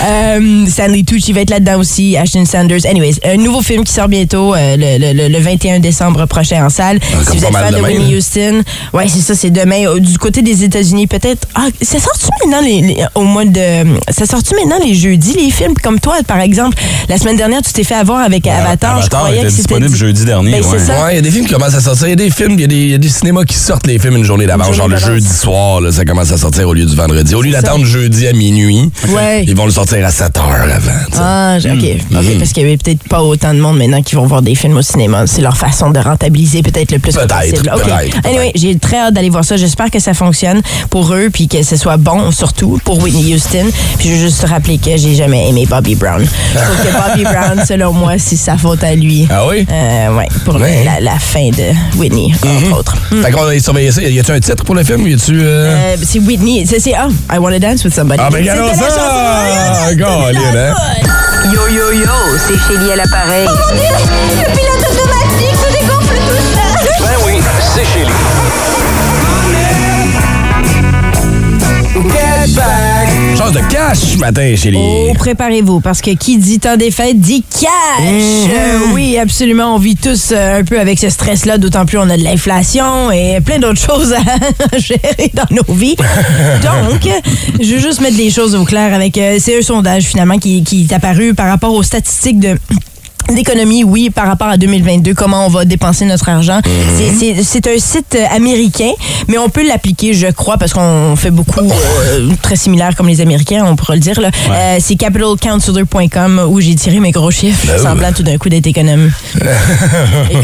Euh, 0.05 0.65
Stanley 0.67 1.03
Tucci 1.03 1.33
va 1.33 1.41
être 1.41 1.49
là-dedans 1.49 1.79
aussi, 1.79 2.17
Ashton 2.17 2.45
Sanders. 2.45 2.85
Anyways, 2.85 3.15
un 3.23 3.37
nouveau 3.37 3.61
film 3.61 3.83
qui 3.83 3.93
sort 3.93 4.07
bientôt 4.07 4.53
euh, 4.53 4.75
le, 4.77 5.13
le- 5.13 5.27
le 5.29 5.39
21 5.39 5.79
décembre 5.79 6.25
prochain 6.25 6.65
en 6.65 6.69
salle. 6.69 6.99
Ah, 7.01 7.17
si 7.31 7.37
vous 7.37 7.45
êtes 7.45 7.51
fan 7.53 7.73
de 7.73 7.81
Whitney 7.81 8.11
là. 8.11 8.17
Houston, 8.17 8.61
ouais, 8.93 9.07
c'est 9.07 9.21
ça, 9.21 9.35
c'est 9.35 9.49
demain. 9.49 9.97
Du 9.99 10.17
côté 10.17 10.41
des 10.41 10.63
États-Unis, 10.63 11.07
peut-être. 11.07 11.47
Ah, 11.55 11.67
ça 11.81 11.99
sort-tu 11.99 12.27
maintenant 12.43 12.61
les, 12.65 12.81
les- 12.81 13.05
au 13.15 13.23
mois 13.23 13.45
de. 13.45 13.61
Ça 14.09 14.25
sort-tu 14.25 14.55
maintenant 14.55 14.77
les 14.85 14.93
jeudis, 14.93 15.33
les 15.37 15.51
films? 15.51 15.73
Comme 15.81 15.99
toi, 15.99 16.17
par 16.27 16.39
exemple, 16.39 16.77
la 17.09 17.17
semaine 17.17 17.37
dernière, 17.37 17.61
tu 17.61 17.71
t'es 17.73 17.83
fait 17.83 17.95
avoir 17.95 18.19
avec 18.21 18.47
Avatar. 18.47 19.01
je 19.01 19.09
croyais 19.09 19.41
que 19.41 19.49
c'était. 19.49 19.55
disponible 19.75 19.94
di- 19.95 19.99
jeudi 19.99 20.25
dernier. 20.25 20.51
Ben, 20.61 20.63
ouais. 20.65 21.13
il 21.13 21.15
y 21.15 21.19
a 21.19 21.21
des 21.21 21.31
films 21.31 21.45
qui 21.45 21.53
commencent 21.53 21.73
à 21.75 21.81
sortir. 21.81 22.07
Il 22.07 22.11
y 22.11 22.13
a 22.13 22.15
des 22.15 22.29
films, 22.29 22.51
il 22.53 22.61
y 22.61 22.63
a 22.63 22.67
des, 22.67 22.75
il 22.75 22.89
y 22.91 22.93
a 22.93 22.97
des 22.97 23.09
cinémas 23.09 23.43
qui 23.43 23.55
sortent 23.55 23.87
les 23.87 23.97
films 23.99 24.17
une 24.17 24.23
journée 24.23 24.45
d'avance. 24.45 24.75
Genre 24.75 24.87
le 24.87 24.97
jeudi 24.97 25.27
soir, 25.27 25.81
là, 25.81 25.91
ça 25.91 26.05
commence 26.05 26.31
à 26.31 26.37
sortir 26.37 26.67
au 26.67 26.73
lieu 26.73 26.85
du 26.85 26.95
vendredi. 26.95 27.33
Au 27.35 27.41
lieu 27.41 27.51
d'attendre 27.51 27.85
jeudi 27.85 28.27
à 28.27 28.33
minuit, 28.33 28.91
Ouais. 29.09 29.43
ils 29.47 29.55
vont 29.55 29.65
le 29.65 29.71
sortir 29.71 30.05
à 30.05 30.11
7 30.11 30.37
heures 30.37 30.45
avant. 30.73 30.91
Ah, 31.17 31.57
OK. 31.57 31.65
Mm. 32.11 32.17
OK, 32.17 32.37
parce 32.39 32.51
qu'il 32.51 32.63
y 32.63 32.65
avait 32.65 32.77
peut-être 32.77 33.03
pas 33.09 33.21
autant 33.23 33.53
de 33.53 33.59
monde 33.59 33.77
maintenant 33.77 34.01
qui 34.01 34.15
vont 34.15 34.25
voir 34.25 34.41
des 34.41 34.55
films 34.55 34.77
au 34.77 34.81
cinéma. 34.81 35.25
C'est 35.27 35.41
leur 35.41 35.57
façon 35.57 35.89
de 35.91 35.99
rentabiliser 35.99 36.61
peut-être 36.61 36.91
le 36.91 36.99
plus 36.99 37.13
Peut-être, 37.13 37.33
possible. 37.51 37.71
OK. 37.73 37.83
peut-être, 37.83 37.99
peut-être. 38.11 38.27
Anyway, 38.27 38.51
j'ai 38.55 38.77
très 38.77 38.97
hâte 38.97 39.13
d'aller 39.13 39.29
voir 39.29 39.45
ça. 39.45 39.57
J'espère 39.57 39.89
que 39.91 39.99
ça 39.99 40.13
fonctionne 40.13 40.61
pour 40.89 41.13
eux 41.13 41.29
puis 41.31 41.47
que 41.47 41.63
ce 41.63 41.75
soit 41.75 41.97
bon, 41.97 42.31
surtout 42.31 42.79
pour 42.83 43.01
Whitney 43.01 43.35
Houston. 43.35 43.65
Puis 43.99 44.09
je 44.09 44.13
veux 44.15 44.19
juste 44.19 44.41
te 44.41 44.47
rappeler 44.47 44.77
que 44.77 44.95
j'ai 44.97 45.15
jamais 45.15 45.49
aimé 45.49 45.65
Bobby 45.69 45.95
Brown. 45.95 46.23
Je 46.25 46.59
trouve 46.59 46.77
que 46.77 47.09
Bobby 47.09 47.23
Brown, 47.31 47.65
selon 47.65 47.93
moi, 47.93 48.13
c'est 48.17 48.35
sa 48.35 48.57
faute 48.57 48.83
à 48.83 48.95
lui. 48.95 49.27
Ah 49.29 49.45
oui? 49.47 49.65
Euh, 49.71 49.84
ouais, 50.17 50.27
pour 50.43 50.55
Ouais. 50.55 50.83
la, 50.85 50.99
la 50.99 51.19
fin 51.19 51.49
de 51.49 51.97
Whitney, 51.97 52.33
entre 52.43 52.79
autres. 52.79 52.95
Fait 53.23 53.31
qu'on 53.31 53.43
va 53.43 53.59
surveiller 53.59 53.91
ça. 53.91 54.01
Y 54.01 54.19
a-tu 54.19 54.31
un 54.31 54.39
titre 54.39 54.63
pour 54.63 54.75
le 54.75 54.83
film? 54.83 55.05
Y 55.07 55.13
a-tu. 55.13 55.39
euh, 55.41 55.75
Euh, 55.93 55.95
c'est 56.03 56.19
Whitney. 56.19 56.65
C'est, 56.65 56.93
ah, 56.93 57.07
I 57.33 57.37
Wanna 57.37 57.59
Dance 57.59 57.83
with 57.83 57.93
Somebody. 57.93 58.21
Ah, 58.23 58.29
ben, 58.31 58.39
regardons 58.39 58.73
ça! 58.73 58.87
Ah, 58.99 59.89
hein? 59.89 60.73
Yo 61.53 61.67
yo 61.69 61.91
yo, 61.91 62.09
c'est 62.47 62.57
Chélie 62.67 62.91
à 62.91 62.95
l'appareil. 62.95 63.45
Le 63.45 64.45
pilote 64.51 64.85
automatique 64.91 65.55
se 65.55 65.71
dégonfle 65.79 66.15
tout 66.15 66.41
seul. 66.55 66.91
Ben 66.99 67.17
oui, 67.25 67.33
c'est 67.75 67.85
chez 67.85 68.05
lui. 68.05 68.13
Chance 73.37 73.51
de 73.51 73.59
cash 73.69 73.97
ce 73.97 74.17
matin 74.17 74.41
les. 74.43 74.77
Oh, 74.77 75.13
préparez-vous, 75.15 75.81
parce 75.81 76.01
que 76.01 76.11
qui 76.11 76.37
dit 76.37 76.59
temps 76.59 76.77
des 76.77 76.89
fêtes 76.89 77.19
dit 77.19 77.43
cash. 77.43 77.69
Euh, 78.01 78.93
oui, 78.93 79.17
absolument. 79.17 79.75
On 79.75 79.77
vit 79.77 79.97
tous 79.97 80.31
euh, 80.31 80.59
un 80.59 80.63
peu 80.63 80.79
avec 80.79 80.99
ce 80.99 81.09
stress-là, 81.09 81.57
d'autant 81.57 81.85
plus 81.85 81.97
on 81.97 82.09
a 82.09 82.15
de 82.15 82.23
l'inflation 82.23 83.11
et 83.11 83.41
plein 83.41 83.59
d'autres 83.59 83.81
choses 83.85 84.13
à 84.13 84.77
gérer 84.77 85.31
dans 85.33 85.47
nos 85.51 85.73
vies. 85.73 85.95
Donc, 86.63 87.09
je 87.59 87.75
veux 87.75 87.81
juste 87.81 87.99
mettre 87.99 88.17
les 88.17 88.31
choses 88.31 88.55
au 88.55 88.63
clair 88.63 88.93
avec. 88.93 89.17
euh, 89.17 89.37
c'est 89.39 89.57
un 89.57 89.61
sondage 89.61 90.03
finalement 90.03 90.37
qui, 90.37 90.63
qui 90.63 90.87
est 90.89 90.93
apparu 90.93 91.33
par 91.33 91.47
rapport 91.47 91.73
aux 91.73 91.83
statistiques 91.83 92.39
de 92.39 92.57
d'économie, 93.33 93.83
oui, 93.83 94.09
par 94.09 94.27
rapport 94.27 94.47
à 94.47 94.57
2022, 94.57 95.13
comment 95.13 95.45
on 95.45 95.49
va 95.49 95.65
dépenser 95.65 96.05
notre 96.05 96.29
argent. 96.29 96.59
C'est- 96.97 97.13
C'est 97.15 97.43
c'est 97.43 97.67
un 97.67 97.77
site 97.79 98.15
euh, 98.15 98.25
américain, 98.35 98.91
mais 99.27 99.37
on 99.37 99.49
peut 99.49 99.65
l'appliquer, 99.67 100.13
je 100.13 100.27
crois, 100.27 100.57
parce 100.57 100.73
qu'on 100.73 101.15
fait 101.15 101.31
beaucoup 101.31 101.59
euh, 101.61 102.29
très 102.41 102.55
similaire 102.55 102.95
comme 102.95 103.07
les 103.07 103.21
Américains, 103.21 103.63
on 103.65 103.75
pourra 103.75 103.95
le 103.95 103.99
dire. 104.01 104.19
là. 104.21 104.29
Euh, 104.51 104.77
c'est 104.79 104.95
capitalcounselor.com 104.95 106.41
où 106.49 106.59
j'ai 106.61 106.75
tiré 106.75 106.99
mes 106.99 107.11
gros 107.11 107.31
chiffres, 107.31 107.65
Ben 107.67 107.73
oui. 107.77 107.83
semblant 107.83 108.11
tout 108.13 108.23
d'un 108.23 108.37
coup 108.37 108.49
d'être 108.49 108.67
économe. 108.67 109.11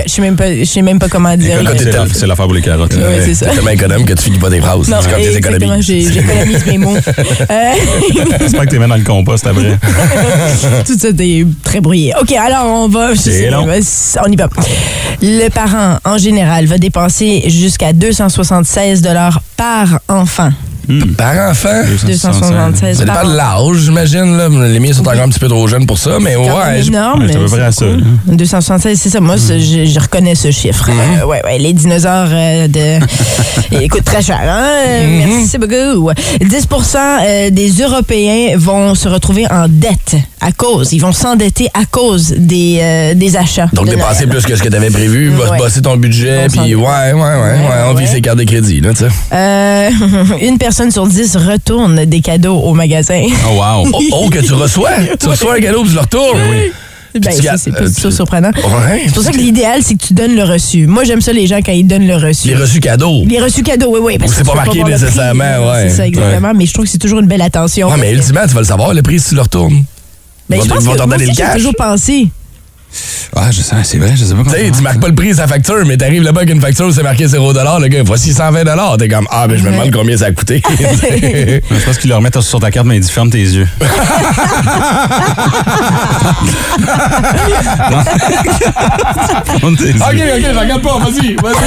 Je 0.06 0.12
sais 0.12 0.22
même 0.22 0.36
pas, 0.36 0.54
je 0.54 0.64
sais 0.66 0.82
même 0.82 1.00
pas 1.00 1.08
comment 1.10 1.36
dire. 1.38 1.60
T'es 1.60 1.78
C'est 1.78 1.86
la- 1.86 1.92
tel- 1.92 2.08
C'est 2.14 2.28
l'affaire 2.28 2.46
pour 2.46 2.54
les 2.56 2.62
carottes. 2.62 2.94
Ouais, 2.96 3.22
c'est 3.26 3.34
ça. 3.36 3.48
T'es 3.48 3.56
tellement 3.56 3.72
économe 3.72 4.06
que 4.06 4.14
tu 4.14 4.24
finis 4.24 4.40
pas 4.40 4.50
tes 4.50 4.60
phrases. 4.60 4.88
Non, 4.90 4.98
c'est 5.02 5.10
comme 5.10 5.20
tes 5.22 5.28
exactement, 5.28 5.56
économies. 5.76 5.84
j'ai- 5.84 6.12
j'économise 6.14 6.66
mes 6.66 6.78
mots. 6.78 6.96
J'espère 8.40 8.62
que 8.62 8.70
t'es 8.70 8.80
mis 8.80 8.88
dans 8.88 8.96
le 8.96 9.04
compost 9.04 9.46
après. 9.48 9.78
Tout 10.86 10.98
ça 10.98 11.10
est 11.20 11.46
très 11.64 11.80
brouillé. 11.82 12.14
OK, 12.20 12.32
alors 12.34 12.66
on 12.72 12.88
va. 12.88 13.10
On 14.26 14.32
y 14.32 14.36
va. 14.36 14.50
Le 15.22 15.50
parent, 15.50 15.98
en 16.04 16.18
général, 16.18 16.66
va 16.66 16.78
dépenser 16.78 17.44
jusqu'à 17.50 17.94
276 17.94 19.02
par 19.58 20.00
enfant. 20.08 20.52
Par 21.18 21.50
enfant? 21.50 21.82
276 22.06 22.98
Ça 22.98 23.06
dépend 23.06 23.28
de 23.28 23.36
l'âge, 23.36 23.78
j'imagine. 23.84 24.38
là. 24.38 24.50
Les 24.68 24.80
miens 24.80 24.94
sont 24.94 25.02
encore 25.02 25.14
un 25.22 25.30
petit 25.30 25.40
peu 25.40 25.48
trop 25.48 25.68
jeunes 25.68 25.86
pour 25.86 25.98
ça, 25.98 26.18
mais 26.20 26.36
ouais. 26.36 26.82
je- 26.82 26.88
énorme. 26.90 27.22
Ouais, 27.22 27.28
c'est 27.30 27.36
à 27.36 27.40
peu 27.40 27.44
mais 27.46 27.50
près 27.50 27.62
à 27.62 27.72
c'est 27.72 27.80
ça, 27.80 27.86
cool. 27.92 28.00
là. 28.28 28.36
276, 28.36 29.00
c'est 29.02 29.10
ça. 29.10 29.20
Moi, 29.20 29.38
c'est- 29.38 29.60
je, 29.60 29.86
je 29.86 30.00
reconnais 30.00 30.36
ce 30.36 30.52
chiffre. 30.52 30.90
Euh, 30.90 31.26
ouais, 31.26 31.42
ouais, 31.44 31.58
les 31.60 31.74
dinosaures 31.74 32.28
euh, 32.32 32.68
de. 32.68 33.06
ils 33.82 33.90
coûtent 33.90 34.04
très 34.06 34.22
cher, 34.22 34.40
hein? 34.44 34.68
Euh, 34.88 35.24
Merci 35.28 35.58
beaucoup. 35.58 36.12
10% 36.42 36.98
euh, 36.98 37.50
des 37.50 37.70
Européens 37.82 38.56
vont 38.58 38.96
se 38.96 39.08
retrouver 39.08 39.46
en 39.52 39.68
dette 39.68 40.16
à 40.40 40.52
cause. 40.52 40.94
Ils 40.94 41.00
vont 41.00 41.12
s'endetter 41.12 41.68
à 41.74 41.86
cause 41.86 42.34
des, 42.38 42.80
euh, 42.82 43.14
des 43.14 43.36
achats. 43.38 43.70
Donc, 43.74 43.86
de 43.88 43.92
dépenser 43.96 44.28
plus 44.28 44.46
que 44.46 44.56
ce 44.56 44.64
que 44.64 44.70
t'avais 44.70 44.90
prévu, 44.90 45.30
va 45.30 45.52
Ouais. 45.52 45.58
bosser 45.58 45.82
ton 45.82 45.98
budget, 45.98 46.48
puis 46.52 46.76
ouais, 46.76 46.84
ouais, 46.84 47.14
ouais, 47.14 47.22
ouais, 47.22 47.84
on 47.90 47.94
vit 47.94 48.08
ses 48.08 48.22
cartes 48.22 48.38
de 48.38 48.44
crédit, 48.44 48.80
là, 48.82 48.92
tu 48.92 49.00
sais. 49.00 49.08
Euh, 49.34 49.90
une 50.42 50.58
personne 50.58 50.81
sur 50.90 51.06
dix 51.06 51.36
retourne 51.36 52.06
des 52.06 52.22
cadeaux 52.22 52.58
au 52.58 52.74
magasin. 52.74 53.24
Oh, 53.48 53.56
wow. 53.58 53.88
Oh, 53.94 54.02
oh, 54.26 54.30
que 54.30 54.40
tu 54.40 54.54
reçois! 54.54 54.92
Tu 55.20 55.28
reçois 55.28 55.56
un 55.58 55.60
cadeau, 55.60 55.82
puis 55.82 55.90
tu 55.90 55.96
le 55.96 56.02
retournes! 56.02 56.40
Oui. 56.50 56.72
Ben, 57.20 57.30
ça, 57.34 57.58
c'est 57.58 57.72
pas 57.72 57.82
euh, 57.82 57.88
du 57.90 57.94
tout 57.96 58.08
tu- 58.10 58.16
surprenant. 58.16 58.52
Ouais. 58.56 59.02
C'est 59.06 59.14
pour 59.14 59.22
ça 59.24 59.32
que 59.34 59.38
l'idéal, 59.38 59.82
c'est 59.84 59.96
que 59.96 60.06
tu 60.08 60.14
donnes 60.14 60.34
le 60.36 60.44
reçu. 60.44 60.88
Moi, 60.88 61.04
j'aime 61.04 61.20
ça 61.20 61.34
les 61.34 61.46
gens 61.46 61.58
quand 61.58 61.74
ils 61.74 61.84
donnent 61.86 62.08
le 62.08 62.16
reçu. 62.16 62.48
Les 62.48 62.56
reçus 62.56 62.80
cadeaux. 62.80 63.24
Les 63.28 63.38
reçus 63.42 63.64
cadeaux, 63.64 63.90
oui, 63.92 64.00
oui. 64.02 64.18
parce 64.18 64.32
c'est 64.34 64.44
que 64.44 64.48
pas 64.48 64.56
marqué 64.56 64.80
prix, 64.80 64.92
nécessairement, 64.92 65.44
là. 65.44 65.72
ouais. 65.74 65.90
C'est 65.90 65.98
ça, 65.98 66.08
exactement. 66.08 66.54
Mais 66.56 66.66
je 66.66 66.74
trouve 66.74 66.86
que 66.86 66.92
c'est 66.92 66.98
toujours 67.00 67.20
une 67.20 67.28
belle 67.28 67.42
attention. 67.42 67.90
Ouais, 67.90 67.98
mais 68.00 68.14
ultimement, 68.14 68.42
tu 68.48 68.54
vas 68.54 68.62
le 68.62 68.66
savoir, 68.66 68.94
le 68.94 69.02
prix, 69.02 69.20
si 69.20 69.30
tu 69.30 69.36
le 69.36 69.42
retournes. 69.42 69.84
Ben, 70.50 70.56
Ils 70.58 70.64
je 70.64 70.70
pense 70.70 70.84
vont 70.86 70.96
que 70.96 71.04
moi 71.06 71.16
aussi, 71.18 71.34
j'ai 71.36 71.58
toujours 71.58 71.76
pensé. 71.76 72.28
Ah, 73.36 73.50
je 73.52 73.62
sais, 73.62 73.76
c'est 73.84 73.98
vrai, 73.98 74.12
je 74.16 74.26
sais 74.26 74.34
pas 74.34 74.44
comment. 74.44 74.52
Tu 74.52 74.66
sais, 74.66 74.72
tu 74.72 74.82
marques 74.82 75.00
pas 75.00 75.08
le 75.08 75.16
prix 75.16 75.30
de 75.30 75.36
sa 75.36 75.48
facture, 75.48 75.86
mais 75.86 75.96
t'arrives 75.96 76.24
là-bas 76.24 76.42
avec 76.42 76.54
une 76.54 76.60
facture, 76.60 76.94
c'est 76.94 77.04
marqué 77.04 77.28
0 77.28 77.54
le 77.54 77.88
gars, 77.88 78.04
voici 78.04 78.34
120 78.34 78.64
T'es 78.98 79.08
comme, 79.08 79.28
ah, 79.32 79.48
mais 79.48 79.58
je 79.58 79.64
me 79.64 79.72
demande 79.72 79.92
combien 79.92 80.18
ça 80.18 80.26
a 80.26 80.32
coûté. 80.32 80.62
Je 80.70 81.86
pense 81.86 81.98
qu'ils 81.98 82.10
le 82.10 82.16
remettent 82.18 82.42
sur 82.42 82.60
ta 82.60 82.72
carte, 82.72 82.86
mais 82.88 82.98
ils 82.98 83.02
disent 83.02 83.12
ferme 83.12 83.30
tes 83.30 83.40
yeux. 83.40 83.68
Ferme 89.60 89.76
tes 89.78 89.86
yeux. 89.86 89.96
ok, 89.96 90.14
ok, 90.14 90.46
je 90.54 90.60
regarde 90.60 90.82
pas, 90.82 90.98
vas-y, 91.00 91.36
vas-y. 91.36 91.62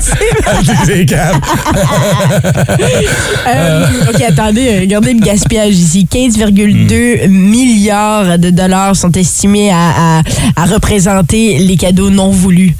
C'est 0.86 1.06
calme. 1.06 1.40
Euh, 3.46 3.86
OK, 4.08 4.22
attendez, 4.22 4.68
euh, 4.68 4.80
regardez 4.80 5.14
le 5.14 5.20
gaspillage 5.20 5.74
ici. 5.74 6.06
15,2 6.10 7.28
milliards 7.28 8.38
de 8.38 8.50
dollars 8.50 8.96
sont 8.96 9.12
estimés 9.12 9.70
à, 9.72 10.01
à- 10.56 10.66
représenter 10.66 11.58
les 11.58 11.76
cadeaux 11.76 12.10
non 12.10 12.30
voulus. 12.30 12.74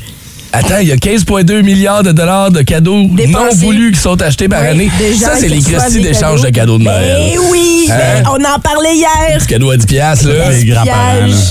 Attends, 0.55 0.79
il 0.83 0.89
y 0.89 0.93
a 0.93 0.97
15,2 0.97 1.63
milliards 1.63 2.03
de 2.03 2.13
dollars 2.13 2.51
de 2.51 2.61
cadeaux 2.61 2.99
non 3.29 3.49
voulus 3.55 3.93
qui 3.93 4.01
sont 4.01 4.21
achetés 4.21 4.49
par 4.49 4.61
Oui, 4.63 4.69
année. 4.69 4.91
Ça, 5.19 5.31
c'est 5.39 5.49
les 5.49 5.61
des 5.61 6.01
d'échange 6.01 6.43
de 6.43 6.51
cadeaux 6.51 6.77
de 6.79 6.85
Noël. 6.85 7.31
Eh 7.33 7.39
oui, 7.39 7.69
Hein? 7.91 7.95
mais 7.97 8.23
on 8.29 8.35
en 8.37 8.59
parlait 8.61 8.95
hier. 8.95 9.45
Cadeau 9.49 9.71
à 9.71 9.77
10 9.77 9.87
piastres, 9.87 10.29
là. 10.29 10.51
Les 10.51 10.65
grands-parents. 10.65 10.97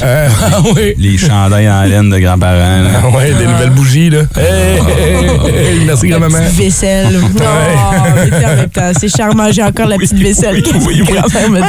Hein? 0.04 0.28
Ah 0.54 0.62
oui. 0.76 0.94
Les 0.98 1.18
chandails 1.18 1.70
en 1.70 1.84
laine 1.84 2.10
de 2.10 2.20
grands-parents. 2.20 2.84
là. 2.84 2.90
Ah 3.04 3.10
ouais, 3.16 3.34
des 3.34 3.46
nouvelles 3.48 3.70
bougies, 3.72 4.10
là. 4.12 4.20
Hey, 4.38 4.80
hey, 4.80 5.68
hey, 5.80 5.80
merci 5.86 6.08
grand-maman. 6.08 6.38
Petite 6.40 6.58
vaisselle. 6.58 7.20
Oh, 7.22 8.82
c'est 9.00 9.10
charmant. 9.16 9.52
J'ai 9.52 9.64
encore 9.64 9.88
la 9.88 9.98
petite 9.98 10.18
vaisselle 10.20 10.62
que 10.62 10.70
oui, 10.78 11.02
oui. 11.02 11.16
grand-mère 11.16 11.50
me 11.50 11.60
Ma 11.60 11.68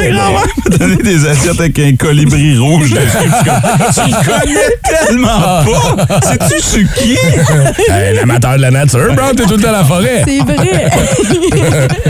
donnait. 0.78 0.96
des 1.02 1.26
assiettes 1.26 1.58
avec 1.60 1.78
un 1.78 1.96
colibri 1.96 2.56
rouge 2.58 2.90
dessus. 2.90 3.30
Je 3.96 4.24
connais 4.24 5.06
tellement 5.06 5.64
pas. 5.64 6.20
Sais-tu 6.22 6.62
sur 6.62 6.92
qui? 6.94 7.16
Hey, 7.88 8.14
L'amateur 8.16 8.56
de 8.56 8.62
la 8.62 8.70
nature, 8.70 9.14
Brown, 9.14 9.34
t'es 9.36 9.44
tout 9.44 9.56
le 9.56 9.62
temps 9.62 9.68
à 9.68 9.72
la 9.72 9.84
forêt. 9.84 10.24
C'est 10.26 10.38
vrai. 10.40 10.90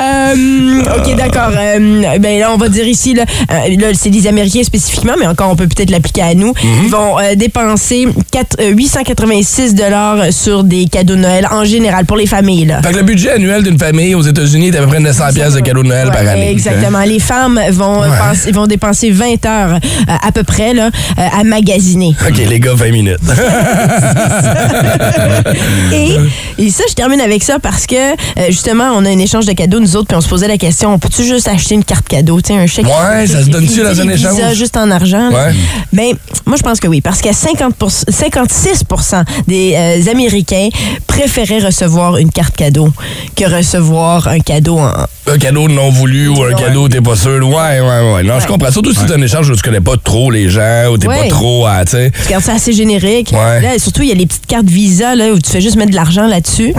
Euh, 0.00 0.82
OK, 0.98 1.14
d'accord. 1.16 1.50
Euh, 1.56 2.18
ben 2.18 2.40
là, 2.40 2.50
on 2.52 2.56
va 2.56 2.68
dire 2.68 2.86
ici, 2.86 3.14
là, 3.14 3.24
euh, 3.52 3.54
là, 3.78 3.86
c'est 3.94 4.10
des 4.10 4.26
Américains 4.26 4.62
spécifiquement, 4.64 5.12
mais 5.18 5.26
encore, 5.26 5.50
on 5.50 5.56
peut 5.56 5.66
peut-être 5.68 5.90
l'appliquer 5.90 6.22
à 6.22 6.34
nous. 6.34 6.52
Ils 6.84 6.90
vont 6.90 7.18
euh, 7.18 7.34
dépenser 7.36 8.08
quatre- 8.30 8.56
euh, 8.60 8.70
886 8.70 9.74
dollars 9.74 10.32
sur 10.32 10.64
des 10.64 10.86
cadeaux 10.86 11.14
de 11.14 11.20
Noël 11.20 11.46
en 11.50 11.64
général 11.64 12.06
pour 12.06 12.16
les 12.16 12.26
familles. 12.26 12.66
Là. 12.66 12.82
Fait 12.82 12.92
que 12.92 12.96
le 12.96 13.02
budget 13.02 13.32
annuel 13.32 13.62
d'une 13.62 13.78
famille 13.78 14.14
aux 14.14 14.22
États-Unis 14.22 14.68
est 14.68 14.76
à 14.76 14.80
peu 14.80 14.88
près 14.88 15.00
900 15.00 15.24
piastres 15.34 15.56
de 15.60 15.64
cadeaux 15.64 15.82
de 15.82 15.88
Noël 15.88 16.08
par 16.10 16.26
année. 16.26 16.50
Exactement. 16.50 17.00
Les 17.04 17.20
femmes 17.20 17.60
vont, 17.70 18.02
euh, 18.02 18.08
penser- 18.18 18.52
vont 18.52 18.66
dépenser 18.66 19.10
20 19.10 19.46
heures 19.46 19.74
euh, 19.74 20.12
à 20.26 20.32
peu 20.32 20.42
près 20.42 20.74
là, 20.74 20.86
euh, 21.18 21.22
à 21.40 21.44
magasiner. 21.44 22.14
OK, 22.28 22.36
les 22.48 22.60
gars, 22.60 22.74
20 22.74 22.90
minutes. 22.90 23.18
Et, 25.92 26.16
et 26.58 26.70
ça, 26.70 26.84
je 26.88 26.94
termine 26.94 27.20
avec 27.20 27.42
ça 27.42 27.58
parce 27.58 27.86
que, 27.86 27.94
euh, 27.94 28.14
justement, 28.48 28.90
on 28.96 29.04
a 29.04 29.10
un 29.10 29.18
échange 29.18 29.46
de 29.46 29.52
cadeaux, 29.52 29.80
nous 29.80 29.96
autres, 29.96 30.08
puis 30.08 30.16
on 30.16 30.20
se 30.20 30.28
posait 30.28 30.48
la 30.48 30.58
question, 30.58 30.98
peux-tu 30.98 31.24
juste 31.24 31.48
acheter 31.48 31.74
une 31.74 31.84
carte 31.84 32.08
cadeau, 32.08 32.40
tu 32.40 32.52
sais, 32.52 32.58
un 32.58 32.66
chèque? 32.66 32.86
Ouais, 32.86 33.26
ça 33.26 33.42
se 33.44 33.48
donne-tu 33.48 33.82
dans 33.82 34.00
un 34.00 34.08
échange? 34.08 34.54
juste 34.54 34.76
en 34.76 34.90
argent. 34.90 35.30
Ouais. 35.30 35.52
Ben, 35.92 36.12
moi, 36.46 36.56
je 36.56 36.62
pense 36.62 36.80
que 36.80 36.88
oui, 36.88 37.00
parce 37.00 37.20
qu'à 37.20 37.32
50 37.32 37.74
56% 37.78 39.24
des 39.46 39.74
euh, 39.76 40.10
Américains 40.10 40.68
préféraient 41.06 41.60
recevoir 41.64 42.16
une 42.16 42.30
carte 42.30 42.56
cadeau 42.56 42.88
que 43.36 43.44
recevoir 43.44 44.28
un 44.28 44.40
cadeau 44.40 44.78
en... 44.78 44.90
un 45.26 45.38
cadeau 45.38 45.68
non 45.68 45.90
voulu 45.90 46.28
ou 46.28 46.42
un 46.42 46.48
Ouais. 46.54 46.54
cadeau 46.54 46.88
t'es 46.88 47.00
pas 47.00 47.16
sûr. 47.16 47.46
Ouais, 47.48 47.80
ouais, 47.80 48.12
ouais. 48.14 48.22
Non, 48.22 48.38
je 48.40 48.46
comprends. 48.46 48.70
Surtout 48.70 48.92
si 48.92 49.00
c'est 49.06 49.12
un 49.14 49.22
échange 49.22 49.48
où 49.50 49.56
tu 49.56 49.62
connais 49.62 49.80
pas 49.80 49.96
trop 50.02 50.30
les 50.30 50.48
gens 50.48 50.86
ou 50.92 50.98
t'es 50.98 51.08
Ouais. 51.08 51.22
pas 51.22 51.28
trop 51.28 51.66
à, 51.66 51.84
tu 51.84 51.92
sais. 51.92 52.12
Tu 52.28 52.40
ça 52.42 52.52
assez 52.54 52.72
générique. 52.72 53.32
Ouais. 53.32 53.60
Là, 53.60 53.78
surtout, 53.78 54.02
il 54.02 54.08
y 54.08 54.12
a 54.12 54.14
les 54.14 54.23
petites 54.26 54.46
cartes 54.46 54.66
Visa 54.66 55.14
là, 55.14 55.32
où 55.32 55.38
tu 55.38 55.50
fais 55.50 55.60
juste 55.60 55.76
mettre 55.76 55.90
de 55.90 55.96
l'argent 55.96 56.26
là-dessus. 56.26 56.72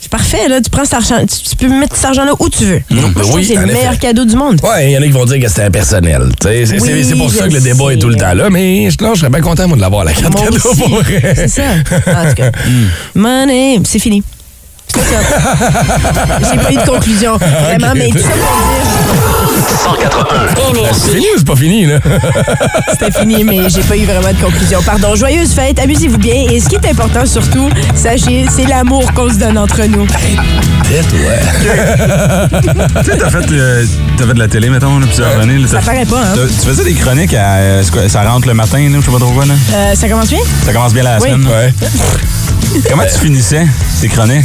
C'est 0.00 0.10
parfait, 0.10 0.48
là. 0.48 0.60
Tu 0.60 0.68
prends 0.70 0.84
cet 0.84 0.94
argent, 0.94 1.16
tu, 1.20 1.48
tu 1.50 1.56
peux 1.56 1.68
mettre 1.68 1.94
cet 1.96 2.04
argent-là 2.06 2.32
où 2.38 2.48
tu 2.48 2.64
veux. 2.64 2.80
Oui, 2.90 3.42
que 3.42 3.46
c'est 3.46 3.54
le 3.54 3.64
effet. 3.64 3.72
meilleur 3.72 3.98
cadeau 3.98 4.24
du 4.24 4.34
monde. 4.36 4.60
Ouais, 4.62 4.90
il 4.90 4.92
y 4.92 4.98
en 4.98 5.02
a 5.02 5.04
qui 5.04 5.10
vont 5.12 5.24
dire 5.24 5.40
que 5.40 5.48
c'est 5.48 5.62
impersonnel. 5.64 6.22
C'est 6.42 6.64
Oui, 6.80 7.14
pour 7.16 7.30
ça 7.32 7.48
que 7.48 7.54
le 7.54 7.60
débat 7.60 7.84
sais. 7.88 7.94
est 7.94 7.98
tout 7.98 8.08
le 8.08 8.16
temps 8.16 8.34
là, 8.34 8.50
mais 8.50 8.90
je, 8.90 8.96
non, 9.02 9.14
je 9.14 9.20
serais 9.20 9.30
bien 9.30 9.40
content, 9.40 9.66
moi, 9.68 9.76
de 9.76 9.82
l'avoir, 9.82 10.04
la 10.04 10.12
carte 10.12 10.32
Moi 10.34 10.44
cadeau. 10.44 10.58
C'est 11.34 11.48
ça. 11.48 11.62
En 12.06 12.28
tout 12.28 12.34
cas. 12.34 12.50
Money, 13.14 13.80
c'est 13.84 13.98
fini. 13.98 14.22
Ça. 15.02 15.18
J'ai 16.52 16.58
pas 16.58 16.72
eu 16.72 16.76
de 16.76 16.88
conclusion. 16.90 17.36
Vraiment, 17.36 17.92
mais 17.94 18.08
tout 18.10 18.18
ça 18.18 18.28
pour 18.28 19.94
181. 19.94 20.92
C'est 20.92 21.10
fini 21.10 21.26
ou 21.34 21.38
c'est 21.38 21.46
pas 21.46 21.56
fini, 21.56 21.86
là? 21.86 21.98
dire 21.98 22.20
c'était 22.92 23.10
fini, 23.18 23.44
mais 23.44 23.68
j'ai 23.68 23.82
pas 23.82 23.96
eu 23.96 24.04
vraiment 24.04 24.28
de 24.32 24.40
conclusion. 24.42 24.80
Pardon. 24.82 25.14
Joyeuse 25.14 25.52
fête, 25.52 25.78
amusez-vous 25.80 26.18
bien. 26.18 26.34
Et 26.50 26.60
ce 26.60 26.68
qui 26.68 26.76
est 26.76 26.86
important 26.90 27.26
surtout, 27.26 27.68
sachez, 27.94 28.46
c'est 28.54 28.66
l'amour 28.66 29.12
qu'on 29.14 29.28
se 29.28 29.34
donne 29.36 29.58
entre 29.58 29.82
nous. 29.84 30.06
Tu 30.92 30.98
sais, 33.10 33.16
t'as 33.18 33.30
fait, 33.30 33.50
euh, 33.52 33.84
t'as 34.18 34.26
fait 34.26 34.34
de 34.34 34.38
la 34.38 34.48
télé, 34.48 34.68
mettons, 34.68 34.98
là, 34.98 35.06
plusieurs 35.06 35.38
années. 35.40 35.56
là, 35.58 35.66
Ça 35.66 35.80
paraît 35.80 36.04
pas, 36.04 36.20
hein? 36.20 36.34
Tu 36.34 36.66
faisais 36.66 36.84
des 36.84 36.92
chroniques 36.94 37.32
à. 37.32 37.54
euh, 37.56 37.82
c'est 37.82 37.90
quoi, 37.92 38.08
ça 38.10 38.22
rentre 38.22 38.46
le 38.46 38.52
matin, 38.54 38.78
là, 38.78 38.98
je 39.00 39.04
sais 39.04 39.10
pas 39.10 39.18
trop 39.18 39.32
quoi, 39.32 39.46
là? 39.46 39.54
Euh, 39.74 39.94
ça 39.94 40.08
commence 40.08 40.28
bien? 40.28 40.40
Ça 40.66 40.72
commence 40.72 40.92
bien 40.92 41.02
la 41.04 41.18
Oui. 41.18 41.30
semaine. 41.30 41.44
là. 41.48 41.50
Ouais. 41.50 41.72
Comment 42.90 43.04
tu 43.04 43.18
finissais 43.18 43.66
tes 44.00 44.08
chroniques? 44.08 44.44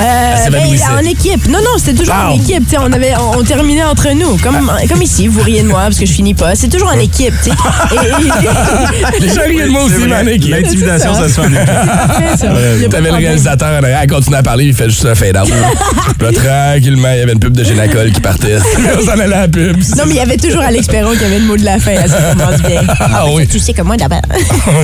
Euh, 0.00 0.50
ben, 0.50 0.64
en 0.96 1.04
équipe. 1.04 1.46
Non, 1.48 1.58
non, 1.58 1.78
c'était 1.78 1.98
toujours 1.98 2.14
en 2.14 2.34
équipe. 2.34 2.64
tu 2.64 2.70
sais, 2.70 2.76
On, 2.80 2.92
avait, 2.92 3.12
on, 3.16 3.38
on 3.38 3.42
terminait 3.44 3.82
entre 3.84 4.08
nous. 4.14 4.36
Comme, 4.38 4.70
comme 4.88 5.02
ici, 5.02 5.26
vous 5.28 5.40
riez 5.42 5.62
de 5.62 5.68
moi 5.68 5.82
parce 5.82 5.98
que 5.98 6.06
je 6.06 6.12
finis 6.12 6.34
pas. 6.34 6.54
C'est 6.54 6.68
toujours 6.68 6.88
en 6.88 6.98
équipe. 6.98 7.34
tu 7.42 7.50
sais. 7.50 7.56
Et- 7.94 9.16
et- 9.16 9.20
Les 9.20 9.28
gens 9.34 9.40
rient 9.46 9.62
de 9.62 9.68
moi 9.68 9.82
aussi, 9.84 9.94
mais 10.08 10.16
en 10.16 10.26
équipe. 10.26 10.50
L'intimidation, 10.54 11.14
ça 11.14 11.28
se 11.28 11.34
fait 11.34 11.40
en 11.40 11.52
équipe. 11.52 12.90
T'avais 12.90 13.10
le 13.10 13.16
réalisateur 13.16 13.68
en 13.70 13.82
arrière, 13.82 14.00
il 14.04 14.10
continue 14.10 14.36
à 14.36 14.42
parler, 14.42 14.64
il 14.66 14.74
fait 14.74 14.88
juste 14.88 15.04
un 15.06 15.14
fade-out. 15.14 15.48
Puis 15.48 16.26
là, 16.26 16.32
tranquillement, 16.72 17.08
il 17.12 17.18
y 17.18 17.22
avait 17.22 17.32
une 17.32 17.40
pub 17.40 17.56
de 17.56 17.64
Génacol 17.64 18.10
qui 18.12 18.20
partait. 18.20 18.56
On 18.98 19.04
s'en 19.04 19.12
allait 19.12 19.24
à 19.34 19.40
la 19.42 19.48
pub. 19.48 19.76
Non, 19.96 20.04
mais 20.06 20.14
il 20.14 20.16
y 20.16 20.20
avait 20.20 20.36
toujours 20.36 20.62
Alex 20.62 20.86
Perron 20.86 21.12
qui 21.16 21.24
avait 21.24 21.38
le 21.38 21.46
mot 21.46 21.56
de 21.56 21.64
la 21.64 21.78
fin. 21.78 21.94
là, 21.94 22.06
Ça 22.08 22.18
commence 22.36 22.60
bien. 22.62 22.82
Ah 23.00 23.24
oui, 23.32 23.46
Tu 23.46 23.58
sais 23.58 23.72
comme 23.72 23.88
moi 23.88 23.96
d'abord. 23.96 24.20